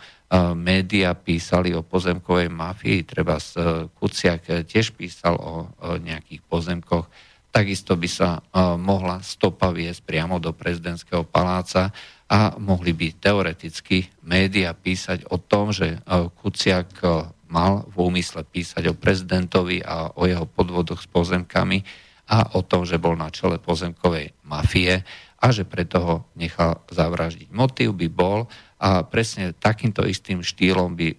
Média 0.54 1.16
písali 1.16 1.72
o 1.72 1.86
pozemkovej 1.86 2.50
mafii, 2.50 3.08
treba 3.08 3.40
e, 3.40 3.88
Kuciak 3.88 4.68
tiež 4.68 4.92
písal 4.98 5.38
o 5.38 5.70
nejakých 6.02 6.42
pozemkoch. 6.44 7.08
Takisto 7.54 7.96
by 7.96 8.10
sa 8.10 8.30
e, 8.36 8.40
mohla 8.76 9.24
stopa 9.24 9.72
viesť 9.72 10.04
priamo 10.04 10.42
do 10.42 10.52
prezidentského 10.52 11.24
paláca 11.24 11.94
a 12.26 12.58
mohli 12.58 12.92
by 12.92 13.22
teoreticky 13.22 14.10
média 14.26 14.74
písať 14.74 15.30
o 15.30 15.38
tom, 15.38 15.70
že 15.70 15.98
e, 15.98 15.98
Kuciak 16.34 17.02
mal 17.46 17.86
v 17.94 17.96
úmysle 18.10 18.42
písať 18.42 18.90
o 18.90 18.98
prezidentovi 18.98 19.86
a 19.86 20.12
o 20.18 20.26
jeho 20.26 20.50
podvodoch 20.50 21.00
s 21.00 21.08
pozemkami 21.08 21.86
a 22.26 22.58
o 22.58 22.66
tom, 22.66 22.84
že 22.84 22.98
bol 22.98 23.14
na 23.14 23.30
čele 23.30 23.62
pozemkovej 23.62 24.34
mafie 24.50 25.06
a 25.38 25.46
že 25.54 25.62
preto 25.62 25.98
ho 26.02 26.16
nechal 26.34 26.82
zavraždiť. 26.90 27.54
Motív 27.54 27.94
by 27.94 28.08
bol 28.10 28.50
a 28.82 29.06
presne 29.06 29.54
takýmto 29.54 30.02
istým 30.04 30.42
štýlom 30.42 30.98
by 30.98 31.08
e, 31.14 31.18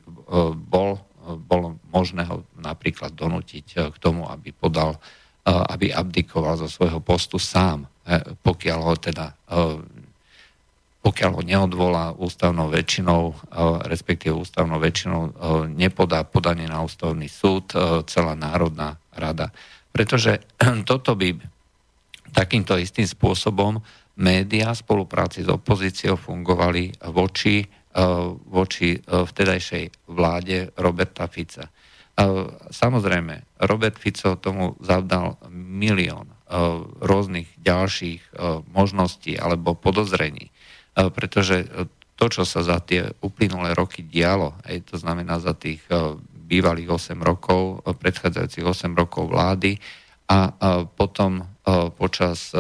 bol, 0.54 0.98
e, 0.98 1.00
bolo 1.38 1.78
možné 1.94 2.26
ho 2.26 2.42
napríklad 2.58 3.14
donútiť 3.14 3.66
e, 3.72 3.74
k 3.94 3.96
tomu, 4.02 4.26
aby 4.26 4.50
podal, 4.50 4.98
aby 5.46 5.94
abdikoval 5.94 6.58
zo 6.58 6.66
svojho 6.66 6.98
postu 6.98 7.38
sám, 7.38 7.86
pokiaľ 8.42 8.80
ho 8.82 8.94
teda 8.98 9.30
pokiaľ 11.06 11.30
ho 11.38 11.42
neodvolá 11.46 12.18
ústavnou 12.18 12.66
väčšinou, 12.66 13.30
respektíve 13.86 14.34
ústavnou 14.34 14.82
väčšinou 14.82 15.38
nepodá 15.70 16.26
podanie 16.26 16.66
na 16.66 16.82
ústavný 16.82 17.30
súd 17.30 17.78
celá 18.10 18.34
Národná 18.34 18.98
rada. 19.14 19.54
Pretože 19.94 20.42
toto 20.90 21.14
by 21.14 21.38
takýmto 22.34 22.74
istým 22.74 23.06
spôsobom 23.06 23.78
médiá 24.18 24.74
v 24.74 24.82
spolupráci 24.82 25.46
s 25.46 25.48
opozíciou 25.48 26.18
fungovali 26.18 26.98
voči, 27.14 27.62
voči 28.50 28.98
vtedajšej 29.06 30.10
vláde 30.10 30.74
Roberta 30.74 31.30
Fica. 31.30 31.70
Samozrejme, 32.72 33.62
Robert 33.62 33.94
Fico 33.94 34.34
tomu 34.42 34.74
zavdal 34.82 35.38
milión 35.54 36.34
rôznych 36.98 37.46
ďalších 37.62 38.38
možností 38.74 39.38
alebo 39.38 39.78
podozrení, 39.78 40.50
pretože 40.96 41.68
to, 42.16 42.26
čo 42.32 42.48
sa 42.48 42.64
za 42.64 42.80
tie 42.80 43.12
uplynulé 43.20 43.76
roky 43.76 44.00
dialo, 44.00 44.56
aj 44.64 44.88
to 44.88 44.96
znamená 44.96 45.36
za 45.36 45.52
tých 45.52 45.84
bývalých 46.32 47.12
8 47.12 47.20
rokov, 47.20 47.84
predchádzajúcich 47.84 48.64
8 48.64 48.96
rokov 48.96 49.28
vlády 49.28 49.76
a 50.32 50.48
potom 50.88 51.44
počas, 52.00 52.56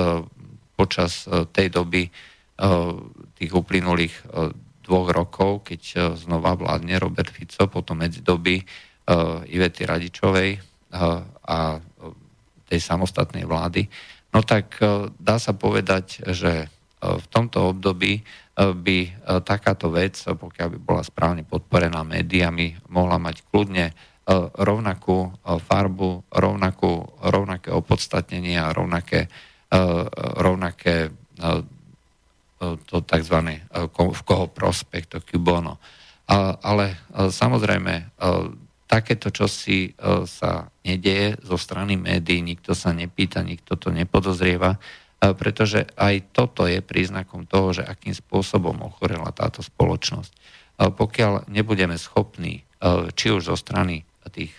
počas 0.76 1.24
tej 1.56 1.72
doby 1.72 2.04
tých 3.40 3.52
uplynulých 3.56 4.14
dvoch 4.84 5.08
rokov, 5.10 5.64
keď 5.72 6.14
znova 6.20 6.52
vládne 6.54 7.00
Robert 7.00 7.32
Fico, 7.32 7.64
potom 7.72 8.04
medzi 8.04 8.20
doby 8.20 8.60
Ivety 9.48 9.82
Radičovej 9.88 10.50
a 11.48 11.80
tej 12.66 12.80
samostatnej 12.82 13.46
vlády, 13.46 13.86
no 14.34 14.42
tak 14.42 14.76
dá 15.16 15.36
sa 15.38 15.54
povedať, 15.54 16.26
že 16.34 16.68
v 17.06 17.26
tomto 17.30 17.70
období 17.70 18.26
by 18.56 18.98
takáto 19.44 19.92
vec, 19.92 20.18
pokiaľ 20.18 20.68
by 20.74 20.78
bola 20.80 21.02
správne 21.04 21.44
podporená 21.46 22.02
médiami, 22.02 22.74
mohla 22.90 23.20
mať 23.20 23.46
kľudne 23.46 23.92
rovnakú 24.58 25.38
farbu, 25.44 26.26
rovnakú, 26.34 27.06
rovnaké 27.22 27.70
opodstatnenie 27.70 28.58
a 28.58 28.74
rovnaké, 28.74 29.30
rovnaké 30.40 31.14
to 32.88 32.96
tzv. 33.04 33.38
v 33.92 34.20
koho 34.24 34.46
prospekt, 34.48 35.14
to 35.14 35.20
cubono. 35.22 35.78
Ale 36.64 36.96
samozrejme, 37.14 38.18
takéto 38.88 39.30
čosi 39.30 39.94
sa 40.26 40.66
nedieje 40.82 41.38
zo 41.44 41.60
strany 41.60 41.94
médií, 41.94 42.42
nikto 42.42 42.74
sa 42.74 42.90
nepýta, 42.96 43.44
nikto 43.46 43.76
to 43.78 43.92
nepodozrieva 43.92 44.80
pretože 45.16 45.88
aj 45.96 46.36
toto 46.36 46.68
je 46.68 46.84
príznakom 46.84 47.48
toho, 47.48 47.80
že 47.80 47.88
akým 47.88 48.12
spôsobom 48.12 48.84
ochorela 48.84 49.32
táto 49.32 49.64
spoločnosť. 49.64 50.32
Pokiaľ 50.76 51.48
nebudeme 51.48 51.96
schopní, 51.96 52.62
či 53.16 53.26
už 53.32 53.48
zo 53.48 53.56
strany 53.56 54.04
tých 54.28 54.52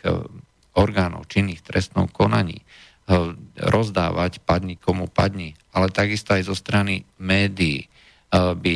orgánov 0.74 1.30
činných 1.30 1.62
trestnou 1.62 2.10
konaní, 2.10 2.66
rozdávať 3.56 4.44
padni 4.44 4.76
komu 4.76 5.08
padni, 5.08 5.56
ale 5.72 5.94
takisto 5.94 6.34
aj 6.36 6.50
zo 6.50 6.56
strany 6.58 7.06
médií 7.22 7.88
by 8.34 8.76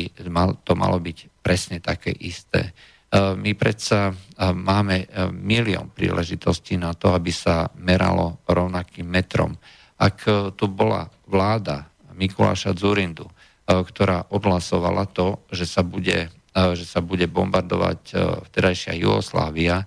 to 0.64 0.72
malo 0.72 0.96
byť 0.96 1.18
presne 1.44 1.82
také 1.84 2.14
isté. 2.14 2.72
My 3.12 3.52
predsa 3.52 4.16
máme 4.40 5.04
milión 5.36 5.92
príležitostí 5.92 6.80
na 6.80 6.96
to, 6.96 7.12
aby 7.12 7.28
sa 7.28 7.68
meralo 7.76 8.40
rovnakým 8.48 9.04
metrom. 9.04 9.52
Ak 10.02 10.26
tu 10.58 10.66
bola 10.66 11.06
vláda 11.30 11.86
Mikuláša 12.18 12.74
Zurindu, 12.76 13.26
e, 13.26 13.32
ktorá 13.70 14.26
odhlasovala 14.28 15.06
to, 15.06 15.40
že 15.54 15.64
sa 15.64 15.82
bude, 15.86 16.28
e, 16.28 16.60
že 16.74 16.84
sa 16.84 16.98
bude 16.98 17.30
bombardovať 17.30 18.00
e, 18.10 18.14
vtedajšia 18.50 18.98
Jugoslávia, 18.98 19.86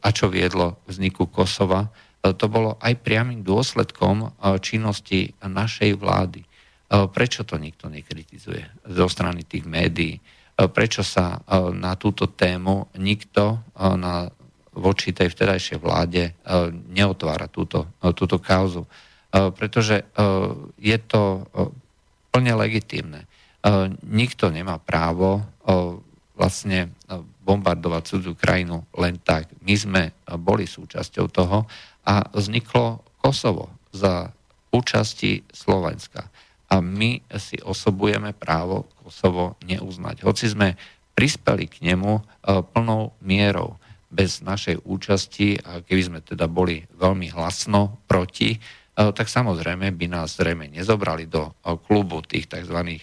a 0.00 0.08
čo 0.08 0.32
viedlo 0.32 0.80
vzniku 0.88 1.28
Kosova, 1.28 1.92
to 2.24 2.48
bolo 2.48 2.80
aj 2.80 2.96
priamým 3.04 3.44
dôsledkom 3.44 4.32
činnosti 4.64 5.36
našej 5.44 6.00
vlády. 6.00 6.40
Prečo 6.88 7.44
to 7.44 7.60
nikto 7.60 7.92
nekritizuje 7.92 8.88
zo 8.88 9.06
strany 9.12 9.44
tých 9.44 9.68
médií? 9.68 10.16
Prečo 10.56 11.04
sa 11.04 11.44
na 11.76 11.92
túto 12.00 12.32
tému 12.32 12.88
nikto 12.96 13.60
na, 13.76 14.32
voči 14.72 15.12
tej 15.12 15.28
vtedajšej 15.28 15.76
vláde 15.76 16.32
neotvára 16.88 17.44
túto, 17.44 17.84
túto 18.16 18.40
kauzu? 18.40 18.88
Eh, 19.30 19.54
pretože 19.54 20.02
eh, 20.02 20.06
je 20.82 20.98
to 21.06 21.46
eh, 21.46 21.70
plne 22.34 22.54
legitímne. 22.54 23.26
Nikto 24.08 24.48
nemá 24.48 24.80
právo 24.80 25.44
vlastne 26.32 26.96
bombardovať 27.44 28.02
cudzú 28.08 28.32
krajinu 28.32 28.88
len 28.96 29.20
tak. 29.20 29.52
My 29.60 29.74
sme 29.76 30.02
boli 30.40 30.64
súčasťou 30.64 31.28
toho 31.28 31.68
a 32.08 32.24
vzniklo 32.32 33.04
Kosovo 33.20 33.68
za 33.92 34.32
účasti 34.72 35.44
Slovenska. 35.52 36.24
A 36.72 36.80
my 36.80 37.20
si 37.36 37.60
osobujeme 37.60 38.32
právo 38.32 38.88
Kosovo 39.04 39.60
neuznať. 39.60 40.24
Hoci 40.24 40.48
sme 40.48 40.80
prispeli 41.12 41.68
k 41.68 41.84
nemu 41.84 42.16
plnou 42.72 43.12
mierou 43.20 43.76
bez 44.08 44.40
našej 44.40 44.88
účasti 44.88 45.60
a 45.60 45.84
keby 45.84 46.00
sme 46.00 46.20
teda 46.24 46.48
boli 46.48 46.88
veľmi 46.96 47.28
hlasno 47.36 48.00
proti, 48.08 48.56
E, 48.56 48.79
tak 49.16 49.32
samozrejme 49.32 49.96
by 49.96 50.06
nás 50.12 50.36
zrejme 50.36 50.68
nezobrali 50.68 51.24
do 51.24 51.48
e, 51.48 51.52
klubu 51.80 52.20
tých 52.20 52.50
tzv. 52.50 52.76
E, 52.76 52.98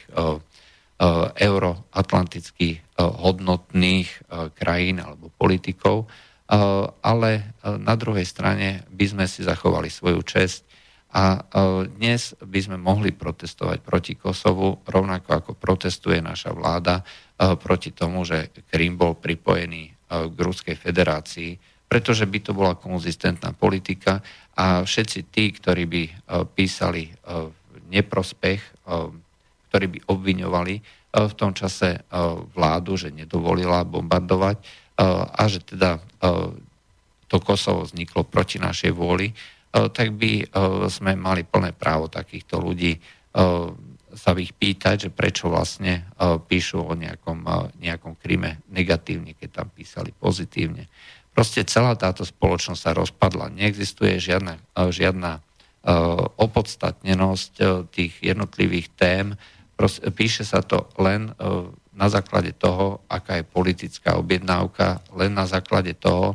euroatlantických 1.37 2.97
hodnotných 2.97 4.09
krajín 4.57 4.97
alebo 4.97 5.29
politikov, 5.29 6.09
ale 7.05 7.53
na 7.61 7.93
druhej 7.93 8.25
strane 8.25 8.81
by 8.89 9.05
sme 9.05 9.25
si 9.29 9.45
zachovali 9.45 9.93
svoju 9.93 10.25
česť 10.25 10.65
a 11.13 11.37
dnes 11.85 12.33
by 12.41 12.59
sme 12.65 12.77
mohli 12.81 13.13
protestovať 13.13 13.77
proti 13.85 14.17
Kosovu, 14.17 14.81
rovnako 14.89 15.29
ako 15.37 15.51
protestuje 15.53 16.17
naša 16.17 16.57
vláda 16.57 17.05
proti 17.37 17.93
tomu, 17.93 18.25
že 18.25 18.49
Krym 18.65 18.97
bol 18.97 19.13
pripojený 19.21 19.93
k 20.09 20.37
Ruskej 20.41 20.81
federácii, 20.81 21.61
pretože 21.85 22.25
by 22.25 22.39
to 22.41 22.57
bola 22.57 22.73
konzistentná 22.73 23.53
politika 23.53 24.17
a 24.57 24.81
všetci 24.81 25.29
tí, 25.29 25.53
ktorí 25.53 25.85
by 25.85 26.03
e, 26.03 26.11
písali 26.49 27.05
e, 27.05 27.11
neprospech, 27.93 28.59
e, 28.59 28.71
ktorí 29.69 29.85
by 29.93 29.99
obviňovali 30.09 30.75
v 31.17 31.33
tom 31.33 31.49
čase 31.55 32.03
vládu, 32.53 32.93
že 32.93 33.09
nedovolila 33.09 33.81
bombardovať 33.87 34.59
a 35.01 35.41
že 35.49 35.65
teda 35.65 35.97
to 37.25 37.37
Kosovo 37.41 37.89
vzniklo 37.89 38.21
proti 38.27 38.61
našej 38.61 38.93
vôli, 38.93 39.33
tak 39.71 40.13
by 40.13 40.45
sme 40.91 41.17
mali 41.17 41.41
plné 41.41 41.73
právo 41.73 42.05
takýchto 42.05 42.61
ľudí 42.61 43.01
sa 44.13 44.31
ich 44.37 44.53
pýtať, 44.53 45.07
že 45.07 45.09
prečo 45.09 45.49
vlastne 45.49 46.05
píšu 46.21 46.85
o 46.85 46.93
nejakom, 46.93 47.43
nejakom 47.81 48.13
krime 48.21 48.61
negatívne, 48.69 49.33
keď 49.33 49.63
tam 49.63 49.67
písali 49.73 50.13
pozitívne. 50.13 50.85
Proste 51.37 51.61
celá 51.69 51.93
táto 51.93 52.25
spoločnosť 52.25 52.81
sa 52.81 52.97
rozpadla. 52.97 53.53
Neexistuje 53.53 54.17
žiadna, 54.17 54.57
e, 54.57 54.89
žiadna 54.89 55.37
e, 55.37 55.41
opodstatnenosť 56.33 57.53
e, 57.61 57.63
tých 57.93 58.17
jednotlivých 58.25 58.89
tém. 58.97 59.37
Píše 60.17 60.41
sa 60.41 60.65
to 60.65 60.89
len 60.97 61.37
na 61.93 62.07
základe 62.09 62.57
toho, 62.57 63.05
aká 63.05 63.37
je 63.37 63.45
politická 63.45 64.17
objednávka, 64.17 65.05
len 65.13 65.37
na 65.37 65.45
základe 65.45 65.93
toho, 65.93 66.33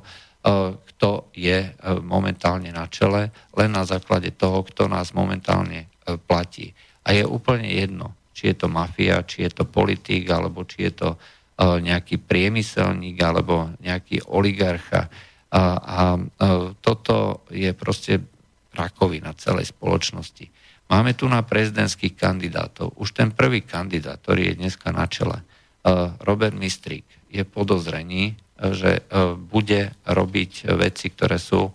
kto 0.87 1.27
je 1.35 1.75
momentálne 2.07 2.71
na 2.71 2.87
čele, 2.87 3.35
len 3.59 3.75
na 3.75 3.83
základe 3.83 4.31
toho, 4.39 4.63
kto 4.63 4.87
nás 4.87 5.11
momentálne 5.11 5.91
platí. 6.31 6.71
A 7.03 7.19
je 7.19 7.27
úplne 7.27 7.67
jedno, 7.67 8.15
či 8.31 8.55
je 8.55 8.63
to 8.63 8.71
mafia, 8.71 9.27
či 9.27 9.43
je 9.43 9.51
to 9.51 9.67
politik, 9.67 10.31
alebo 10.31 10.63
či 10.63 10.87
je 10.87 11.03
to 11.03 11.09
nejaký 11.61 12.19
priemyselník 12.19 13.21
alebo 13.21 13.71
nejaký 13.79 14.25
oligarcha. 14.27 15.13
A, 15.53 15.63
a 15.77 16.03
e, 16.17 16.21
toto 16.81 17.45
je 17.53 17.71
proste 17.77 18.25
rakovina 18.73 19.37
celej 19.37 19.69
spoločnosti. 19.69 20.49
Máme 20.89 21.13
tu 21.13 21.29
na 21.29 21.45
prezidentských 21.45 22.17
kandidátov. 22.17 22.97
Už 22.97 23.13
ten 23.13 23.37
prvý 23.37 23.61
kandidát, 23.61 24.17
ktorý 24.25 24.49
je 24.53 24.59
dneska 24.65 24.89
na 24.97 25.05
čele, 25.05 25.41
e, 25.41 25.45
Robert 26.25 26.57
Mistrík, 26.57 27.05
je 27.29 27.45
podozrení, 27.45 28.37
že 28.63 29.03
bude 29.49 29.91
robiť 30.07 30.71
veci, 30.79 31.11
ktoré 31.11 31.41
sú 31.41 31.73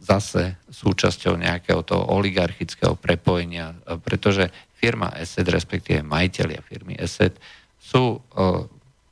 zase 0.00 0.62
súčasťou 0.70 1.36
nejakého 1.36 1.82
toho 1.84 2.08
oligarchického 2.14 2.96
prepojenia, 2.96 3.74
pretože 4.00 4.48
firma 4.78 5.12
ESET, 5.16 5.48
respektíve 5.48 6.04
majiteľia 6.04 6.60
firmy 6.60 6.94
ESET, 7.00 7.40
sú 7.84 8.16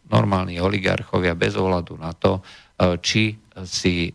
normálni 0.08 0.56
oligarchovia 0.56 1.36
bez 1.36 1.52
ohľadu 1.60 2.00
na 2.00 2.16
to, 2.16 2.40
či 3.04 3.36
si, 3.68 4.08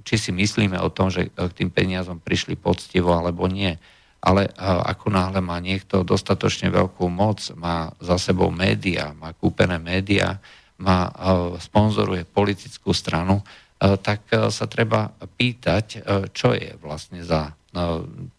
či 0.00 0.14
si 0.16 0.30
myslíme 0.32 0.80
o 0.80 0.88
tom, 0.88 1.12
že 1.12 1.28
k 1.28 1.52
tým 1.52 1.68
peniazom 1.68 2.16
prišli 2.24 2.56
poctivo 2.56 3.12
alebo 3.12 3.44
nie. 3.44 3.76
Ale 4.18 4.48
ako 4.64 5.12
náhle 5.12 5.44
má 5.44 5.60
niekto 5.60 6.02
dostatočne 6.02 6.72
veľkú 6.72 7.06
moc, 7.12 7.52
má 7.54 7.92
za 8.00 8.16
sebou 8.16 8.48
média, 8.48 9.12
má 9.14 9.36
kúpené 9.36 9.76
média, 9.76 10.40
má, 10.80 11.12
sponzoruje 11.60 12.24
politickú 12.24 12.96
stranu, 12.96 13.44
tak 13.78 14.26
sa 14.50 14.66
treba 14.66 15.12
pýtať, 15.14 16.02
čo 16.34 16.50
je 16.50 16.74
vlastne 16.82 17.22
za 17.22 17.54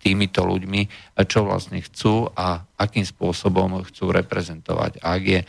týmito 0.01 0.41
ľuďmi, 0.41 0.81
čo 1.29 1.45
vlastne 1.45 1.79
chcú 1.85 2.33
a 2.33 2.65
akým 2.81 3.05
spôsobom 3.05 3.85
chcú 3.85 4.09
reprezentovať. 4.09 5.05
Ak 5.05 5.21
je 5.21 5.45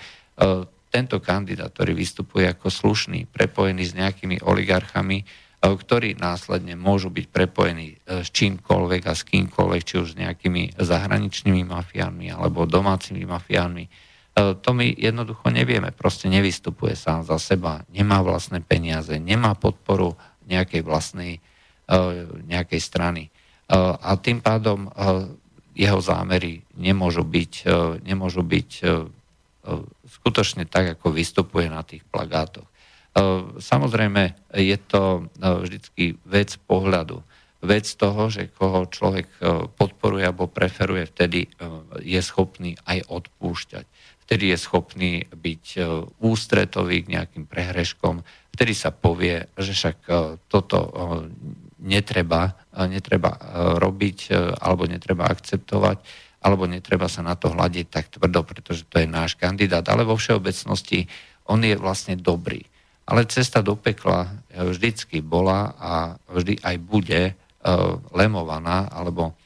tento 0.90 1.16
kandidát, 1.22 1.72
ktorý 1.72 1.96
vystupuje 1.96 2.44
ako 2.50 2.68
slušný, 2.68 3.30
prepojený 3.30 3.82
s 3.88 3.96
nejakými 3.96 4.44
oligarchami, 4.44 5.24
ktorí 5.60 6.16
následne 6.16 6.72
môžu 6.76 7.12
byť 7.12 7.26
prepojení 7.28 8.00
s 8.04 8.28
čímkoľvek 8.32 9.02
a 9.08 9.12
s 9.12 9.28
kýmkoľvek, 9.28 9.82
či 9.84 9.94
už 10.00 10.08
s 10.12 10.18
nejakými 10.18 10.80
zahraničnými 10.80 11.68
mafiánmi 11.68 12.32
alebo 12.32 12.64
domácimi 12.64 13.28
mafiánmi. 13.28 13.84
To 14.36 14.70
my 14.72 14.86
jednoducho 14.96 15.52
nevieme. 15.52 15.92
Proste 15.92 16.32
nevystupuje 16.32 16.96
sám 16.96 17.28
za 17.28 17.36
seba, 17.36 17.84
nemá 17.92 18.24
vlastné 18.24 18.64
peniaze, 18.64 19.16
nemá 19.20 19.52
podporu 19.52 20.16
nejakej 20.48 20.80
vlastnej 20.80 21.44
nejakej 22.46 22.80
strany 22.80 23.34
a 23.70 24.11
tým 24.18 24.42
pádom 24.42 24.90
jeho 25.78 26.00
zámery 26.02 26.66
nemôžu 26.74 27.22
byť, 27.22 27.52
nemôžu 28.02 28.42
byť 28.42 28.70
skutočne 30.11 30.66
tak, 30.66 30.98
ako 30.98 31.14
vystupuje 31.14 31.70
na 31.70 31.87
tých 31.87 32.02
plagátoch. 32.11 32.66
Samozrejme, 33.62 34.54
je 34.59 34.78
to 34.90 35.30
vždycky 35.38 36.18
vec 36.26 36.59
pohľadu. 36.66 37.22
vec 37.61 37.85
toho, 37.85 38.33
že 38.33 38.48
koho 38.56 38.88
človek 38.88 39.28
podporuje 39.76 40.24
alebo 40.24 40.48
preferuje, 40.48 41.04
vtedy 41.09 41.48
je 42.00 42.20
schopný 42.24 42.76
aj 42.88 43.04
odpúšťať. 43.09 43.85
Vtedy 44.24 44.54
je 44.54 44.59
schopný 44.59 45.12
byť 45.28 45.64
ústretový 46.22 47.04
k 47.04 47.12
nejakým 47.20 47.44
prehreškom, 47.44 48.24
vtedy 48.56 48.72
sa 48.72 48.94
povie, 48.94 49.44
že 49.61 49.76
však 49.76 49.98
toto 50.48 50.78
netreba, 51.80 52.54
netreba 52.86 53.36
robiť 53.80 54.32
alebo 54.60 54.84
netreba 54.84 55.28
akceptovať 55.28 56.00
alebo 56.40 56.64
netreba 56.64 57.04
sa 57.04 57.20
na 57.20 57.36
to 57.36 57.52
hľadiť 57.52 57.86
tak 57.92 58.08
tvrdo, 58.16 58.40
pretože 58.44 58.88
to 58.88 58.96
je 59.00 59.08
náš 59.08 59.36
kandidát. 59.36 59.84
Ale 59.92 60.08
vo 60.08 60.16
všeobecnosti 60.16 61.04
on 61.44 61.60
je 61.60 61.76
vlastne 61.76 62.16
dobrý. 62.16 62.64
Ale 63.04 63.28
cesta 63.28 63.60
do 63.60 63.76
pekla 63.76 64.30
vždycky 64.48 65.20
bola 65.20 65.76
a 65.76 65.92
vždy 66.32 66.64
aj 66.64 66.76
bude 66.80 67.36
lemovaná, 68.16 68.88
alebo 68.88 69.36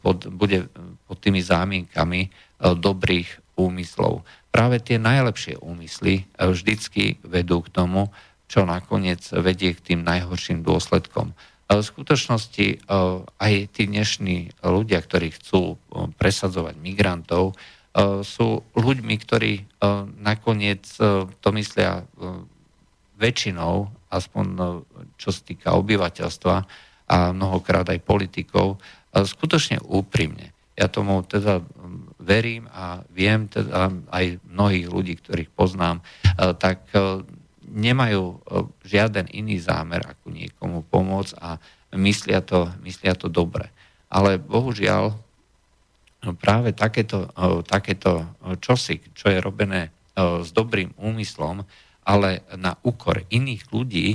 pod, 0.00 0.24
bude 0.32 0.72
pod 1.04 1.18
tými 1.20 1.44
zámienkami 1.44 2.32
dobrých 2.60 3.60
úmyslov. 3.60 4.24
Práve 4.48 4.80
tie 4.80 4.96
najlepšie 4.96 5.60
úmysly 5.60 6.24
vždycky 6.38 7.20
vedú 7.28 7.60
k 7.60 7.68
tomu, 7.76 8.08
čo 8.50 8.66
nakoniec 8.66 9.22
vedie 9.30 9.78
k 9.78 9.94
tým 9.94 10.02
najhorším 10.02 10.66
dôsledkom. 10.66 11.30
V 11.70 11.86
skutočnosti 11.86 12.66
e, 12.66 12.76
aj 13.22 13.54
tí 13.70 13.86
dnešní 13.86 14.58
ľudia, 14.66 14.98
ktorí 14.98 15.30
chcú 15.38 15.78
e, 15.78 16.10
presadzovať 16.18 16.74
migrantov, 16.82 17.54
e, 17.54 18.26
sú 18.26 18.66
ľuďmi, 18.74 19.14
ktorí 19.22 19.52
nakoniec 20.20 20.82
to 21.40 21.48
myslia 21.56 22.04
väčšinou, 23.16 23.88
aspoň 24.10 24.46
čo 25.16 25.30
sa 25.30 25.40
týka 25.40 25.72
obyvateľstva 25.78 26.56
a 27.08 27.16
mnohokrát 27.32 27.88
aj 27.88 28.04
politikov, 28.04 28.76
skutočne 29.14 29.80
úprimne. 29.80 30.52
Ja 30.76 30.92
tomu 30.92 31.24
teda 31.24 31.64
verím 32.20 32.68
a 32.70 33.00
viem 33.08 33.48
teda 33.48 33.88
aj 34.12 34.36
mnohých 34.44 34.86
ľudí, 34.92 35.14
ktorých 35.16 35.50
poznám, 35.56 36.04
tak 36.60 36.84
nemajú 37.70 38.24
e, 38.26 38.36
žiaden 38.84 39.30
iný 39.30 39.62
zámer, 39.62 40.02
ako 40.02 40.34
niekomu 40.34 40.82
pomôcť 40.90 41.32
a 41.38 41.56
myslia 41.94 42.42
to, 42.42 42.70
myslia 42.82 43.14
to 43.14 43.30
dobre. 43.30 43.70
Ale 44.10 44.42
bohužiaľ 44.42 45.14
no 46.26 46.30
práve 46.34 46.74
takéto, 46.74 47.30
e, 47.30 47.62
takéto 47.64 48.26
čosi, 48.58 49.00
čo 49.14 49.30
je 49.30 49.38
robené 49.38 49.88
e, 49.88 49.90
s 50.42 50.50
dobrým 50.50 50.92
úmyslom, 50.98 51.62
ale 52.02 52.42
na 52.58 52.74
úkor 52.82 53.22
iných 53.30 53.70
ľudí 53.70 54.08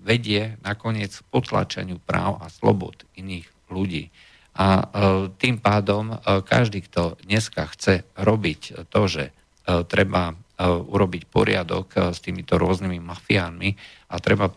vedie 0.00 0.56
nakoniec 0.64 1.12
k 1.12 1.26
potlačeniu 1.28 2.00
práv 2.00 2.40
a 2.40 2.48
slobod 2.48 3.04
iných 3.12 3.44
ľudí. 3.68 4.08
A 4.56 4.88
tým 5.36 5.60
pádom 5.60 6.16
každý, 6.48 6.80
kto 6.88 7.20
dneska 7.20 7.68
chce 7.68 8.08
robiť 8.16 8.88
to, 8.88 9.02
že 9.04 9.24
treba 9.90 10.32
urobiť 10.68 11.22
poriadok 11.28 11.88
eh, 11.96 12.00
s 12.12 12.18
týmito 12.20 12.60
rôznymi 12.60 13.00
mafiánmi 13.00 13.70
a 14.12 14.16
treba 14.20 14.50
eh, 14.50 14.54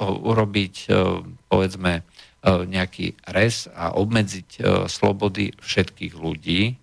urobiť 0.00 0.74
povedzme 1.48 1.92
nejaký 2.42 3.30
res 3.30 3.70
a 3.70 3.94
obmedziť 3.94 4.66
slobody 4.90 5.54
všetkých 5.62 6.18
ľudí 6.18 6.74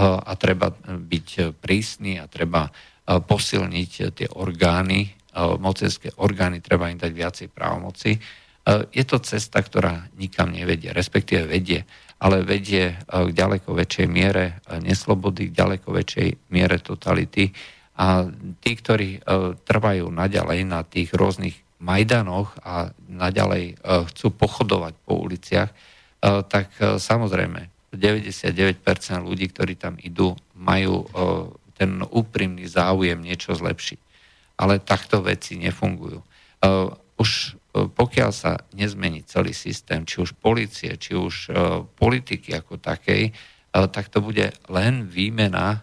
a 0.00 0.32
treba 0.40 0.72
byť 0.88 1.60
prísny 1.60 2.16
a 2.16 2.24
treba 2.24 2.72
posilniť 3.04 3.92
tie 4.16 4.28
orgány, 4.32 5.12
mocenské 5.60 6.16
orgány, 6.16 6.64
treba 6.64 6.88
im 6.88 6.96
dať 6.96 7.12
viacej 7.12 7.48
právomoci. 7.52 8.16
Je 8.96 9.04
to 9.04 9.20
cesta, 9.20 9.60
ktorá 9.60 10.08
nikam 10.16 10.56
nevedie, 10.56 10.88
respektíve 10.88 11.44
vedie, 11.44 11.84
ale 12.16 12.40
vedie 12.40 12.96
k 13.04 13.28
ďaleko 13.28 13.76
väčšej 13.76 14.08
miere 14.08 14.64
neslobody, 14.80 15.52
k 15.52 15.56
ďaleko 15.68 15.92
väčšej 15.92 16.48
miere 16.48 16.80
totality 16.80 17.52
a 17.98 18.30
tí, 18.62 18.78
ktorí 18.78 19.10
e, 19.18 19.20
trvajú 19.58 20.06
naďalej 20.14 20.60
na 20.70 20.86
tých 20.86 21.10
rôznych 21.10 21.66
Majdanoch 21.82 22.54
a 22.62 22.94
naďalej 23.10 23.74
e, 23.74 24.06
chcú 24.06 24.30
pochodovať 24.38 24.94
po 25.02 25.18
uliciach, 25.18 25.74
e, 25.74 25.76
tak 26.46 26.70
samozrejme 26.78 27.90
99% 27.90 28.86
ľudí, 29.26 29.50
ktorí 29.50 29.74
tam 29.74 29.98
idú, 29.98 30.38
majú 30.54 31.08
ten 31.72 32.04
úprimný 32.04 32.68
záujem 32.68 33.16
niečo 33.16 33.56
zlepšiť. 33.56 33.98
Ale 34.60 34.76
takto 34.76 35.24
veci 35.24 35.56
nefungujú. 35.56 36.20
Už 37.16 37.30
pokiaľ 37.72 38.30
sa 38.34 38.60
nezmení 38.76 39.24
celý 39.24 39.56
systém, 39.56 40.04
či 40.04 40.20
už 40.20 40.36
policie, 40.36 41.00
či 41.00 41.16
už 41.16 41.48
politiky 41.96 42.52
ako 42.60 42.76
takej, 42.76 43.32
tak 43.72 44.12
to 44.12 44.20
bude 44.20 44.52
len 44.68 45.08
výmena 45.08 45.80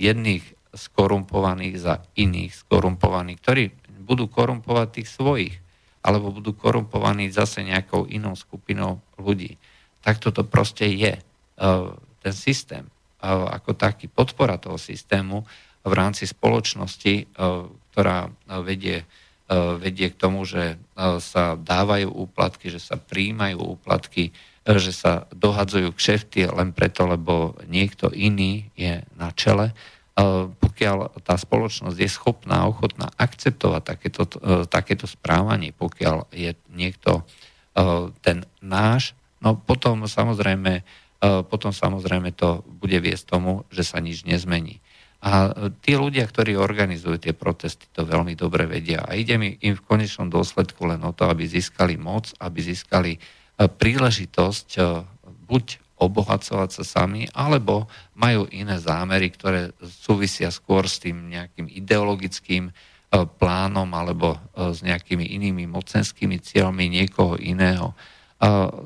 jedných 0.00 0.51
skorumpovaných 0.72 1.76
za 1.76 1.94
iných 2.16 2.52
skorumpovaných, 2.64 3.38
ktorí 3.44 3.64
budú 4.02 4.26
korumpovať 4.26 4.88
tých 5.00 5.08
svojich, 5.12 5.54
alebo 6.02 6.34
budú 6.34 6.56
korumpovaní 6.56 7.30
zase 7.30 7.62
nejakou 7.62 8.10
inou 8.10 8.34
skupinou 8.34 8.98
ľudí. 9.14 9.60
Tak 10.02 10.18
toto 10.18 10.42
proste 10.42 10.90
je. 10.90 11.14
E, 11.14 11.22
ten 12.22 12.34
systém, 12.34 12.82
e, 12.82 12.92
ako 13.28 13.78
taký 13.78 14.10
podpora 14.10 14.58
toho 14.58 14.74
systému 14.80 15.46
v 15.86 15.92
rámci 15.94 16.26
spoločnosti, 16.26 17.14
e, 17.14 17.24
ktorá 17.92 18.32
vedie, 18.64 19.04
vedie 19.76 20.08
k 20.08 20.16
tomu, 20.16 20.48
že 20.48 20.80
sa 21.20 21.60
dávajú 21.60 22.08
úplatky, 22.08 22.72
že 22.72 22.80
sa 22.80 22.96
príjmajú 22.96 23.60
úplatky, 23.60 24.32
že 24.64 24.96
sa 24.96 25.28
dohadzujú 25.28 25.92
kšefty 25.92 26.48
len 26.48 26.72
preto, 26.72 27.04
lebo 27.04 27.52
niekto 27.68 28.08
iný 28.16 28.72
je 28.80 29.04
na 29.12 29.28
čele, 29.36 29.76
pokiaľ 30.12 31.24
tá 31.24 31.40
spoločnosť 31.40 31.96
je 31.96 32.10
schopná, 32.10 32.68
ochotná 32.68 33.08
akceptovať 33.16 33.82
takéto, 33.82 34.22
e, 34.28 34.68
takéto 34.68 35.08
správanie, 35.08 35.72
pokiaľ 35.72 36.28
je 36.28 36.52
niekto 36.68 37.20
e, 37.20 37.22
ten 38.20 38.44
náš, 38.60 39.16
no 39.40 39.56
potom 39.56 40.04
samozrejme, 40.04 40.72
e, 40.80 40.82
potom 41.48 41.72
samozrejme 41.72 42.36
to 42.36 42.60
bude 42.76 42.98
viesť 43.00 43.24
tomu, 43.24 43.64
že 43.72 43.88
sa 43.88 44.04
nič 44.04 44.28
nezmení. 44.28 44.84
A 45.22 45.54
tí 45.80 45.94
ľudia, 45.94 46.26
ktorí 46.26 46.58
organizujú 46.58 47.16
tie 47.16 47.32
protesty, 47.32 47.86
to 47.94 48.02
veľmi 48.02 48.34
dobre 48.34 48.66
vedia. 48.66 49.06
A 49.06 49.14
ide 49.14 49.38
mi 49.38 49.54
im 49.62 49.78
v 49.78 49.86
konečnom 49.86 50.26
dôsledku 50.26 50.82
len 50.82 50.98
o 51.06 51.14
to, 51.14 51.30
aby 51.30 51.46
získali 51.46 51.94
moc, 51.94 52.34
aby 52.42 52.58
získali 52.58 53.22
príležitosť 53.54 54.68
buď 55.46 55.81
obohacovať 56.02 56.82
sa 56.82 56.84
sami, 56.84 57.30
alebo 57.30 57.86
majú 58.18 58.50
iné 58.50 58.76
zámery, 58.82 59.30
ktoré 59.30 59.70
súvisia 59.82 60.50
skôr 60.50 60.90
s 60.90 60.98
tým 60.98 61.30
nejakým 61.30 61.70
ideologickým 61.70 62.68
e, 62.68 62.72
plánom 63.38 63.86
alebo 63.94 64.34
e, 64.34 64.74
s 64.74 64.82
nejakými 64.82 65.22
inými 65.38 65.70
mocenskými 65.70 66.42
cieľmi 66.42 66.90
niekoho 66.90 67.38
iného. 67.38 67.94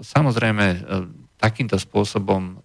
Samozrejme, 0.04 0.66
e, 0.68 0.78
takýmto 1.40 1.80
spôsobom 1.80 2.60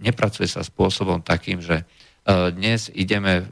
nepracuje 0.00 0.48
sa 0.48 0.60
spôsobom 0.60 1.20
takým, 1.24 1.64
že 1.64 1.84
dnes 2.28 2.92
ideme, 2.92 3.48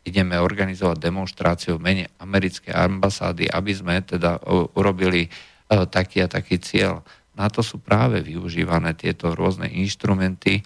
ideme 0.00 0.36
organizovať 0.40 0.96
demonstráciu 0.96 1.76
v 1.76 1.84
mene 1.84 2.04
americkej 2.16 2.72
ambasády, 2.72 3.52
aby 3.52 3.72
sme 3.72 4.00
teda 4.00 4.40
urobili 4.76 5.28
taký 5.68 6.24
a 6.24 6.28
taký 6.28 6.56
cieľ 6.56 7.04
na 7.40 7.48
to 7.48 7.64
sú 7.64 7.80
práve 7.80 8.20
využívané 8.20 8.92
tieto 8.92 9.32
rôzne 9.32 9.64
inštrumenty 9.64 10.60
e, 10.60 10.62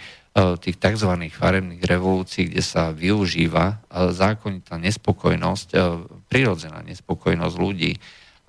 tých 0.59 0.77
tzv. 0.83 1.31
farebných 1.31 1.87
revolúcií, 1.87 2.51
kde 2.51 2.67
sa 2.67 2.91
využíva 2.91 3.67
e, 3.71 3.75
zákonitá 4.11 4.75
nespokojnosť, 4.83 5.69
e, 5.71 5.79
prirodzená 6.27 6.83
nespokojnosť 6.83 7.55
ľudí. 7.55 7.95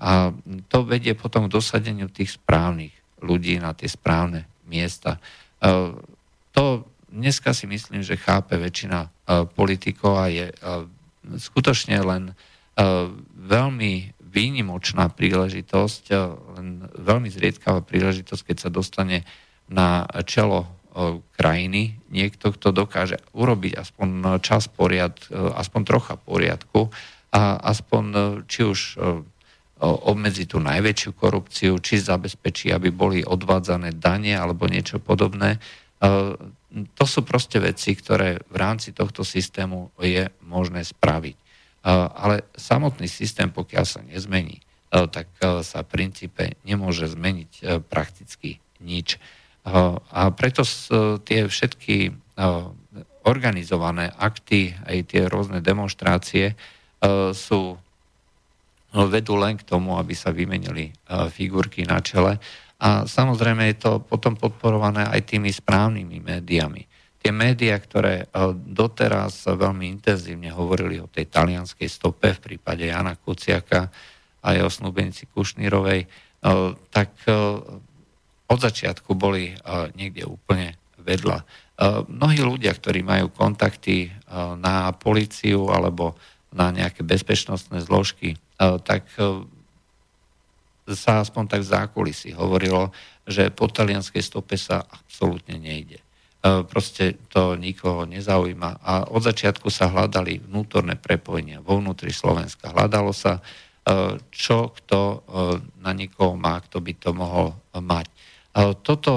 A 0.02 0.34
to 0.74 0.82
vedie 0.90 1.14
potom 1.14 1.46
k 1.46 1.54
dosadeniu 1.54 2.10
tých 2.10 2.42
správnych 2.42 2.92
ľudí 3.22 3.62
na 3.62 3.72
tie 3.72 3.88
správne 3.88 4.44
miesta. 4.68 5.24
To 6.52 6.64
dneska 7.08 7.56
si 7.56 7.64
myslím, 7.64 8.04
že 8.04 8.20
chápe 8.20 8.60
väčšina 8.60 9.08
politikov 9.56 10.20
a 10.20 10.28
je 10.28 10.52
skutočne 11.40 12.04
len 12.04 12.36
veľmi 13.40 14.15
výnimočná 14.36 15.08
príležitosť, 15.08 16.04
eh, 16.12 16.20
len 16.60 16.68
veľmi 16.92 17.32
zriedkavá 17.32 17.80
príležitosť, 17.80 18.52
keď 18.52 18.58
sa 18.60 18.70
dostane 18.70 19.24
na 19.72 20.04
čelo 20.28 20.68
eh, 20.68 21.24
krajiny 21.40 21.96
niekto, 22.12 22.52
kto 22.52 22.76
dokáže 22.76 23.24
urobiť 23.32 23.80
aspoň 23.80 24.40
čas 24.44 24.68
poriad, 24.68 25.16
eh, 25.32 25.40
aspoň 25.40 25.82
trocha 25.88 26.16
poriadku 26.20 26.92
a 27.32 27.60
aspoň 27.64 28.04
či 28.48 28.64
už 28.64 28.80
obmedzi 29.84 30.48
tú 30.48 30.64
najväčšiu 30.64 31.12
korupciu, 31.20 31.84
či 31.84 32.00
zabezpečí, 32.00 32.72
aby 32.72 32.96
boli 32.96 33.28
odvádzané 33.28 33.92
dane 34.00 34.32
alebo 34.32 34.72
niečo 34.72 35.04
podobné. 35.04 35.60
To 36.96 37.04
sú 37.04 37.28
proste 37.28 37.60
veci, 37.60 37.92
ktoré 37.92 38.40
v 38.48 38.56
rámci 38.56 38.96
tohto 38.96 39.28
systému 39.28 39.92
je 40.00 40.32
možné 40.48 40.88
spraviť 40.88 41.45
ale 41.86 42.50
samotný 42.58 43.06
systém, 43.06 43.54
pokiaľ 43.54 43.86
sa 43.86 44.02
nezmení, 44.02 44.66
tak 44.90 45.30
sa 45.62 45.86
v 45.86 45.92
princípe 45.94 46.58
nemôže 46.66 47.06
zmeniť 47.06 47.86
prakticky 47.86 48.58
nič. 48.82 49.22
A 50.10 50.34
preto 50.34 50.66
tie 51.22 51.46
všetky 51.46 52.10
organizované 53.26 54.10
akty, 54.10 54.74
aj 54.82 54.98
tie 55.14 55.30
rôzne 55.30 55.62
demonstrácie 55.62 56.58
sú 57.34 57.78
vedú 58.96 59.34
len 59.38 59.60
k 59.60 59.68
tomu, 59.68 60.00
aby 60.02 60.18
sa 60.18 60.34
vymenili 60.34 60.90
figurky 61.30 61.86
na 61.86 62.02
čele. 62.02 62.42
A 62.82 63.06
samozrejme 63.06 63.72
je 63.72 63.78
to 63.78 63.92
potom 64.02 64.34
podporované 64.38 65.06
aj 65.06 65.22
tými 65.26 65.54
správnymi 65.54 66.18
médiami. 66.22 66.86
Tie 67.26 67.34
médiá, 67.34 67.82
ktoré 67.82 68.30
doteraz 68.54 69.50
veľmi 69.50 69.90
intenzívne 69.90 70.54
hovorili 70.54 71.02
o 71.02 71.10
tej 71.10 71.26
talianskej 71.26 71.90
stope 71.90 72.30
v 72.38 72.54
prípade 72.54 72.86
Jana 72.86 73.18
Kuciaka 73.18 73.90
a 74.46 74.54
jeho 74.54 74.70
snúbenici 74.70 75.26
Kušnírovej, 75.34 76.06
tak 76.94 77.10
od 78.46 78.60
začiatku 78.62 79.18
boli 79.18 79.58
niekde 79.98 80.30
úplne 80.30 80.78
vedľa. 81.02 81.42
Mnohí 82.06 82.46
ľudia, 82.46 82.78
ktorí 82.78 83.02
majú 83.02 83.34
kontakty 83.34 84.14
na 84.62 84.94
policiu 84.94 85.74
alebo 85.74 86.14
na 86.54 86.70
nejaké 86.70 87.02
bezpečnostné 87.02 87.82
zložky, 87.82 88.38
tak 88.86 89.10
sa 90.94 91.26
aspoň 91.26 91.44
tak 91.50 91.66
v 91.66 91.72
zákulisí 91.74 92.38
hovorilo, 92.38 92.94
že 93.26 93.50
po 93.50 93.66
talianskej 93.66 94.22
stope 94.22 94.62
sa 94.62 94.86
absolútne 94.86 95.58
nejde. 95.58 96.05
Proste 96.46 97.18
to 97.34 97.58
nikoho 97.58 98.06
nezaujíma. 98.06 98.86
A 98.86 99.10
od 99.10 99.26
začiatku 99.26 99.74
sa 99.74 99.90
hľadali 99.90 100.46
vnútorné 100.46 100.94
prepojenia 100.94 101.66
vo 101.66 101.82
vnútri 101.82 102.14
Slovenska. 102.14 102.70
Hľadalo 102.70 103.10
sa, 103.10 103.42
čo 104.30 104.70
kto 104.78 105.26
na 105.82 105.92
nikoho 105.98 106.38
má, 106.38 106.62
kto 106.62 106.86
by 106.86 106.94
to 107.02 107.10
mohol 107.18 107.58
mať. 107.74 108.06
Toto, 108.86 109.14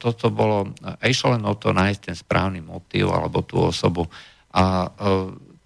toto 0.00 0.26
bolo, 0.34 0.72
išlo 1.04 1.38
len 1.38 1.44
o 1.46 1.54
to 1.54 1.70
nájsť 1.70 2.00
ten 2.00 2.16
správny 2.18 2.58
motív 2.58 3.14
alebo 3.14 3.44
tú 3.46 3.60
osobu 3.62 4.10
a 4.50 4.90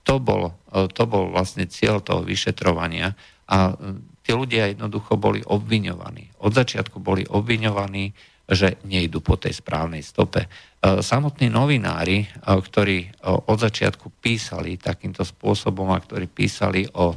to 0.04 0.14
bol, 0.20 0.52
to 0.92 1.02
bol 1.08 1.32
vlastne 1.32 1.64
cieľ 1.64 2.04
toho 2.04 2.20
vyšetrovania 2.20 3.16
a 3.48 3.72
tí 4.20 4.30
ľudia 4.36 4.76
jednoducho 4.76 5.16
boli 5.16 5.40
obviňovaní. 5.40 6.36
Od 6.44 6.52
začiatku 6.52 7.00
boli 7.00 7.24
obviňovaní, 7.24 8.12
že 8.44 8.76
nejdu 8.84 9.24
po 9.24 9.40
tej 9.40 9.56
správnej 9.56 10.04
stope. 10.04 10.44
Samotní 10.84 11.48
novinári, 11.48 12.28
ktorí 12.44 13.24
od 13.24 13.56
začiatku 13.56 14.20
písali 14.20 14.76
takýmto 14.76 15.24
spôsobom 15.24 15.88
a 15.88 15.98
ktorí 15.98 16.28
písali 16.28 16.84
o 16.92 17.16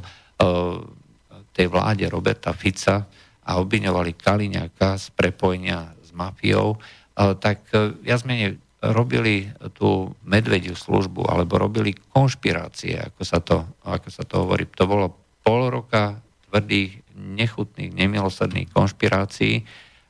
tej 1.52 1.68
vláde 1.68 2.08
Roberta 2.08 2.56
Fica 2.56 3.04
a 3.44 3.52
obviňovali 3.60 4.16
Kaliňaka 4.16 4.96
z 4.96 5.06
prepojenia 5.12 5.98
mafiou, 6.18 6.82
tak 7.38 7.70
e, 7.70 7.94
viac 8.02 8.26
menej 8.26 8.58
robili 8.82 9.50
tú 9.78 10.14
medvediu 10.26 10.74
službu 10.74 11.30
alebo 11.30 11.62
robili 11.62 11.94
konšpirácie, 11.94 12.98
ako 12.98 13.22
sa 13.22 13.42
to, 13.42 13.66
ako 13.86 14.10
sa 14.10 14.24
to 14.26 14.46
hovorí. 14.46 14.66
To 14.78 14.86
bolo 14.86 15.06
pol 15.42 15.70
roka 15.70 16.18
tvrdých, 16.50 17.06
nechutných, 17.18 17.94
nemilosrdných 17.94 18.70
konšpirácií 18.70 19.62
e, 19.62 19.64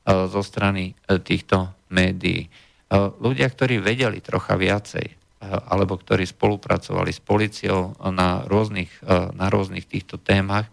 zo 0.07 0.41
strany 0.41 0.95
e, 0.95 1.19
týchto 1.19 1.75
médií. 1.91 2.47
Ľudia, 2.87 3.51
ktorí 3.51 3.83
vedeli 3.83 4.23
trocha 4.23 4.55
viacej, 4.55 5.03
alebo 5.43 5.99
ktorí 5.99 6.23
spolupracovali 6.23 7.11
s 7.11 7.19
policiou 7.19 7.91
na 7.99 8.47
rôznych, 8.47 9.03
na 9.35 9.51
rôznych 9.51 9.83
týchto 9.83 10.15
témach, 10.15 10.71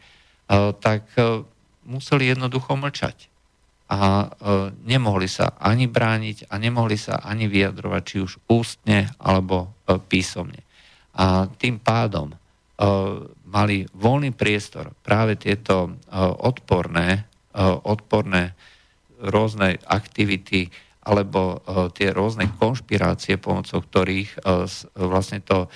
tak 0.78 1.10
museli 1.82 2.30
jednoducho 2.30 2.78
mlčať 2.78 3.26
a 3.90 4.30
nemohli 4.86 5.26
sa 5.26 5.58
ani 5.58 5.90
brániť 5.90 6.48
a 6.48 6.54
nemohli 6.62 6.94
sa 6.94 7.18
ani 7.18 7.50
vyjadrovať, 7.50 8.02
či 8.06 8.16
už 8.22 8.32
ústne 8.46 9.10
alebo 9.18 9.74
písomne. 10.06 10.62
A 11.18 11.50
tým 11.50 11.82
pádom 11.82 12.30
mali 13.50 13.86
voľný 13.90 14.30
priestor 14.34 14.94
práve 15.02 15.34
tieto 15.34 15.98
odporné, 16.42 17.26
odporné 17.86 18.54
rôzne 19.20 19.78
aktivity 19.86 20.70
alebo 21.04 21.60
tie 21.92 22.16
rôzne 22.16 22.48
konšpirácie, 22.56 23.36
pomocou 23.36 23.84
ktorých 23.84 24.40
vlastne 24.96 25.44
to 25.44 25.68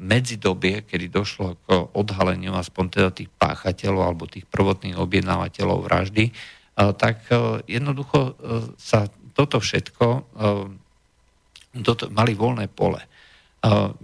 medzidobie, 0.00 0.88
kedy 0.88 1.12
došlo 1.12 1.60
k 1.68 1.92
odhaleniu 1.92 2.56
aspoň 2.56 2.84
teda 2.88 3.10
tých 3.12 3.28
páchateľov 3.36 4.00
alebo 4.00 4.24
tých 4.24 4.48
prvotných 4.48 4.96
objednávateľov 4.96 5.84
vraždy, 5.84 6.32
tak 6.74 7.30
e, 7.30 7.62
jednoducho 7.70 8.18
e, 8.18 8.32
sa 8.78 9.06
toto 9.34 9.58
všetko 9.62 10.06
toto, 11.74 12.06
mali 12.14 12.38
voľné 12.38 12.70
pole. 12.70 13.02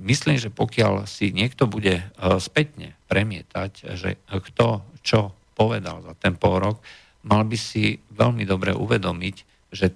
Myslím, 0.01 0.43
že 0.43 0.51
pokiaľ 0.51 1.07
si 1.07 1.31
niekto 1.31 1.71
bude 1.71 2.03
e, 2.03 2.05
spätne 2.43 2.99
premietať, 3.07 3.95
že 3.95 4.19
kto 4.27 4.83
čo 5.05 5.31
povedal 5.55 6.03
za 6.03 6.17
ten 6.19 6.35
pol 6.35 6.59
rok, 6.59 6.83
mal 7.27 7.45
by 7.45 7.59
si 7.59 8.01
veľmi 8.15 8.49
dobre 8.49 8.73
uvedomiť, 8.73 9.37
že 9.71 9.93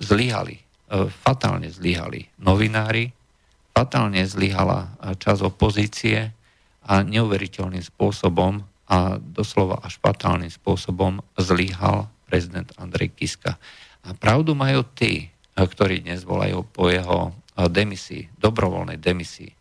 zlyhali, 0.00 0.56
fatálne 1.22 1.68
zlyhali 1.68 2.28
novinári, 2.40 3.12
fatálne 3.72 4.24
zlyhala 4.24 4.92
čas 5.16 5.40
opozície 5.40 6.32
a 6.84 7.00
neuveriteľným 7.00 7.80
spôsobom 7.80 8.60
a 8.88 9.16
doslova 9.16 9.80
až 9.80 9.96
fatálnym 10.02 10.52
spôsobom 10.52 11.24
zlyhal 11.40 12.12
prezident 12.28 12.68
Andrej 12.76 13.16
Kiska. 13.16 13.56
A 14.04 14.12
pravdu 14.12 14.52
majú 14.52 14.84
tí, 14.92 15.32
ktorí 15.56 16.04
dnes 16.04 16.24
volajú 16.24 16.64
po 16.68 16.92
jeho 16.92 17.32
demisii, 17.56 18.28
dobrovoľnej 18.36 19.00
demisii. 19.00 19.52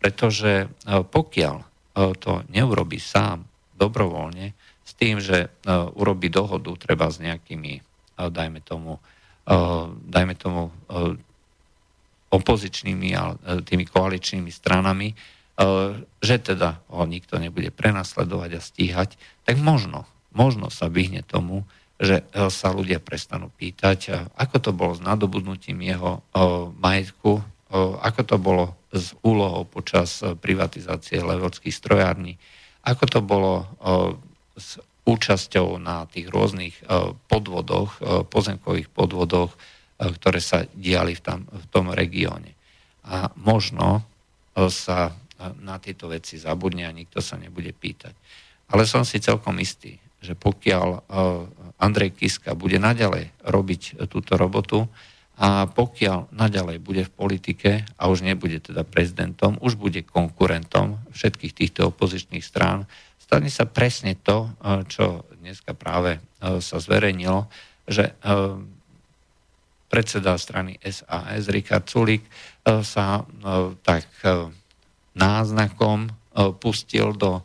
Pretože 0.00 0.68
pokiaľ 0.88 1.56
to 2.20 2.32
neurobi 2.48 3.00
sám 3.00 3.44
dobrovoľne, 3.76 4.52
tým, 5.00 5.16
že 5.24 5.48
urobí 5.96 6.28
dohodu 6.28 6.68
treba 6.76 7.08
s 7.08 7.24
nejakými, 7.24 7.80
dajme 8.20 8.60
tomu, 8.60 9.00
dajme 10.04 10.34
tomu 10.36 10.68
opozičnými 12.28 13.08
a 13.16 13.32
tými 13.64 13.88
koaličnými 13.88 14.52
stranami, 14.52 15.16
E, 15.60 15.66
že 16.24 16.40
teda 16.40 16.80
ho 16.88 17.04
nikto 17.04 17.36
nebude 17.36 17.68
prenasledovať 17.68 18.50
a 18.56 18.64
stíhať, 18.64 19.20
tak 19.44 19.60
možno, 19.60 20.08
možno 20.32 20.72
sa 20.72 20.88
vyhne 20.88 21.20
tomu, 21.20 21.68
že 22.00 22.24
e, 22.32 22.48
sa 22.48 22.72
ľudia 22.72 22.96
prestanú 22.96 23.52
pýtať, 23.60 23.98
e, 24.08 24.10
ako 24.40 24.56
to 24.56 24.70
bolo 24.72 24.96
s 24.96 25.04
nadobudnutím 25.04 25.84
jeho 25.84 26.24
majetku, 26.80 27.44
ako 28.02 28.20
to 28.26 28.36
bolo 28.40 28.64
s 28.90 29.14
úlohou 29.22 29.62
počas 29.62 30.18
privatizácie 30.42 31.22
levodských 31.22 31.70
strojární, 31.70 32.34
ako 32.82 33.04
to 33.06 33.20
bolo 33.22 33.52
s 34.58 34.82
účasťou 35.10 35.82
na 35.82 36.06
tých 36.06 36.30
rôznych 36.30 36.86
podvodoch, 37.26 37.98
pozemkových 38.30 38.86
podvodoch, 38.94 39.50
ktoré 39.98 40.38
sa 40.38 40.64
diali 40.72 41.18
v, 41.18 41.20
tam, 41.20 41.40
v 41.50 41.64
tom 41.68 41.90
regióne. 41.90 42.54
A 43.10 43.28
možno 43.34 44.06
sa 44.70 45.12
na 45.60 45.80
tieto 45.80 46.08
veci 46.08 46.36
zabudne 46.36 46.84
a 46.84 46.92
nikto 46.92 47.24
sa 47.24 47.40
nebude 47.40 47.72
pýtať. 47.72 48.12
Ale 48.70 48.86
som 48.86 49.02
si 49.02 49.18
celkom 49.18 49.56
istý, 49.58 49.98
že 50.20 50.36
pokiaľ 50.36 50.88
e, 50.92 50.98
Andrej 51.80 52.12
Kiska 52.12 52.52
bude 52.52 52.76
naďalej 52.76 53.32
robiť 53.40 54.04
túto 54.12 54.36
robotu 54.36 54.84
a 55.40 55.64
pokiaľ 55.64 56.28
naďalej 56.36 56.76
bude 56.84 57.02
v 57.08 57.14
politike 57.16 57.70
a 57.96 58.12
už 58.12 58.20
nebude 58.20 58.60
teda 58.60 58.84
prezidentom, 58.84 59.56
už 59.64 59.80
bude 59.80 60.04
konkurentom 60.04 61.00
všetkých 61.16 61.56
týchto 61.56 61.88
opozičných 61.88 62.44
strán, 62.44 62.84
stane 63.30 63.46
sa 63.46 63.62
presne 63.70 64.18
to, 64.18 64.50
e, 64.58 64.82
čo 64.90 65.22
dneska 65.38 65.78
práve 65.78 66.18
e, 66.18 66.58
sa 66.58 66.82
zverejnilo, 66.82 67.46
že 67.86 68.10
predseda 69.90 70.38
strany 70.38 70.78
SAS 70.86 71.50
Richard 71.50 71.90
Sulik 71.90 72.22
sa 72.62 73.26
tak 73.82 74.06
náznakom 75.18 76.06
pustil 76.62 77.10
do 77.18 77.42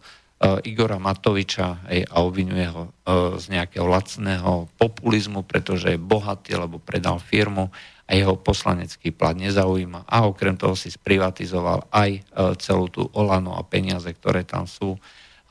Igora 0.61 1.01
Matoviča 1.01 1.89
a 1.89 2.17
obvinuje 2.21 2.69
ho 2.69 2.93
z 3.41 3.45
nejakého 3.49 3.89
lacného 3.89 4.69
populizmu, 4.77 5.41
pretože 5.49 5.97
je 5.97 5.97
bohatý, 5.97 6.53
lebo 6.53 6.77
predal 6.77 7.17
firmu 7.17 7.73
a 8.05 8.11
jeho 8.13 8.37
poslanecký 8.37 9.09
plat 9.09 9.33
nezaujíma. 9.33 10.05
A 10.05 10.29
okrem 10.29 10.53
toho 10.53 10.77
si 10.77 10.93
sprivatizoval 10.93 11.89
aj 11.89 12.21
celú 12.61 12.85
tú 12.93 13.09
Olano 13.17 13.57
a 13.57 13.65
peniaze, 13.65 14.13
ktoré 14.13 14.45
tam 14.45 14.69
sú. 14.69 14.93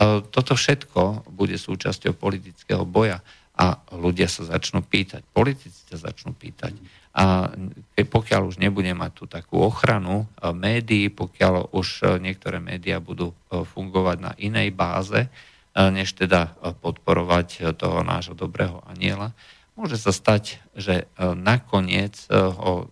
Toto 0.00 0.52
všetko 0.58 1.30
bude 1.30 1.54
súčasťou 1.54 2.18
politického 2.18 2.82
boja 2.82 3.22
a 3.54 3.78
ľudia 3.94 4.26
sa 4.26 4.42
začnú 4.42 4.82
pýtať, 4.82 5.22
politici 5.30 5.86
sa 5.86 6.10
začnú 6.10 6.34
pýtať, 6.34 6.74
a 7.14 7.46
pokiaľ 7.94 8.50
už 8.50 8.56
nebude 8.58 8.90
mať 8.90 9.10
tú 9.14 9.24
takú 9.30 9.62
ochranu 9.62 10.26
e, 10.26 10.50
médií, 10.50 11.14
pokiaľ 11.14 11.70
už 11.70 11.86
e, 12.02 12.04
niektoré 12.18 12.58
médiá 12.58 12.98
budú 12.98 13.30
e, 13.30 13.62
fungovať 13.62 14.16
na 14.18 14.32
inej 14.34 14.74
báze, 14.74 15.30
než 15.74 16.14
teda 16.14 16.54
podporovať 16.78 17.74
toho 17.74 18.06
nášho 18.06 18.38
dobrého 18.38 18.78
aniela. 18.86 19.34
Môže 19.74 19.98
sa 19.98 20.14
stať, 20.14 20.62
že 20.70 21.10
nakoniec 21.18 22.14
ho 22.30 22.86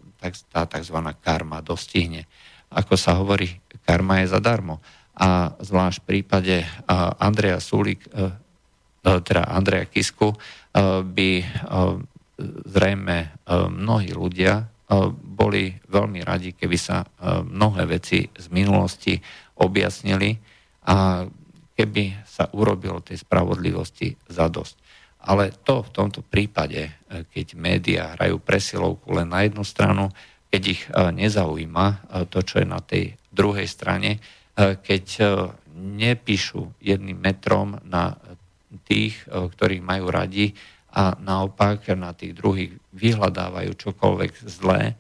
tá 0.51 0.67
tzv. 0.67 0.99
karma 1.23 1.62
dostihne. 1.62 2.27
Ako 2.75 2.99
sa 2.99 3.15
hovorí, 3.15 3.62
karma 3.87 4.27
je 4.27 4.35
zadarmo. 4.35 4.83
A 5.12 5.53
zvlášť 5.61 5.98
v 6.01 6.09
prípade 6.09 6.64
Andreja 7.20 7.61
Sulik, 7.61 8.09
teda 9.03 9.42
Andreja 9.51 9.85
Kisku, 9.85 10.33
by 11.05 11.31
zrejme 12.64 13.18
mnohí 13.68 14.11
ľudia 14.16 14.72
boli 15.16 15.72
veľmi 15.88 16.20
radi, 16.20 16.53
keby 16.53 16.77
sa 16.77 17.01
mnohé 17.44 17.88
veci 17.88 18.29
z 18.29 18.46
minulosti 18.53 19.16
objasnili 19.64 20.37
a 20.88 21.25
keby 21.72 22.25
sa 22.29 22.53
urobilo 22.53 23.01
tej 23.01 23.25
spravodlivosti 23.25 24.12
za 24.29 24.53
dosť. 24.53 24.77
Ale 25.22 25.55
to 25.64 25.87
v 25.87 25.90
tomto 25.94 26.20
prípade, 26.20 26.92
keď 27.09 27.46
médiá 27.57 28.18
hrajú 28.18 28.42
presilovku 28.42 29.16
len 29.16 29.31
na 29.31 29.46
jednu 29.46 29.64
stranu, 29.64 30.11
keď 30.53 30.62
ich 30.68 30.83
nezaujíma 30.92 31.87
to, 32.29 32.44
čo 32.44 32.61
je 32.61 32.66
na 32.68 32.83
tej 32.85 33.16
druhej 33.33 33.64
strane, 33.64 34.20
keď 34.59 35.05
nepíšu 35.73 36.77
jedným 36.85 37.17
metrom 37.17 37.81
na 37.88 38.21
tých, 38.85 39.25
ktorých 39.29 39.81
majú 39.81 40.12
radi, 40.12 40.53
a 40.93 41.17
naopak 41.17 41.88
na 41.97 42.12
tých 42.12 42.37
druhých 42.37 42.77
vyhľadávajú 42.93 43.73
čokoľvek 43.73 44.33
zlé, 44.45 44.93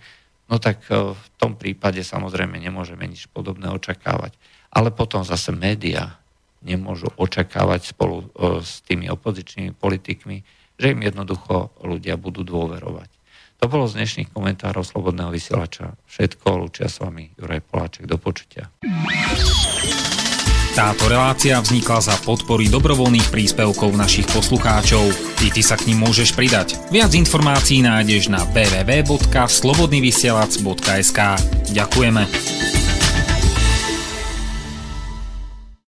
no 0.48 0.56
tak 0.56 0.88
e, 0.88 1.12
v 1.12 1.26
tom 1.36 1.52
prípade 1.60 2.00
samozrejme 2.00 2.56
nemôžeme 2.56 3.04
nič 3.04 3.28
podobné 3.28 3.68
očakávať. 3.68 4.32
Ale 4.72 4.88
potom 4.88 5.20
zase 5.20 5.52
média 5.52 6.16
nemôžu 6.64 7.12
očakávať 7.20 7.92
spolu 7.92 8.24
e, 8.24 8.64
s 8.64 8.80
tými 8.88 9.12
opozičnými 9.12 9.76
politikmi, 9.76 10.40
že 10.80 10.96
im 10.96 11.00
jednoducho 11.04 11.76
ľudia 11.84 12.16
budú 12.16 12.40
dôverovať. 12.40 13.12
To 13.62 13.70
bolo 13.70 13.86
z 13.86 13.94
dnešných 13.94 14.34
komentárov 14.34 14.82
Slobodného 14.82 15.30
vysielača 15.30 15.94
všetko. 16.10 16.66
Lučia 16.66 16.90
s 16.90 16.98
vami 16.98 17.30
Juraj 17.38 17.62
Poláček. 17.62 18.10
Do 18.10 18.18
počutia. 18.18 18.66
Táto 20.74 21.06
relácia 21.06 21.62
vznikla 21.62 22.02
za 22.02 22.18
podpory 22.26 22.66
dobrovoľných 22.66 23.30
príspevkov 23.30 23.94
našich 23.94 24.26
poslucháčov. 24.34 25.14
I 25.46 25.54
ty 25.54 25.62
sa 25.62 25.78
k 25.78 25.94
ním 25.94 26.02
môžeš 26.02 26.34
pridať. 26.34 26.74
Viac 26.90 27.14
informácií 27.14 27.86
nájdeš 27.86 28.34
na 28.34 28.42
www.slobodnyvysielac.sk 28.50 31.20
Ďakujeme. 31.70 32.81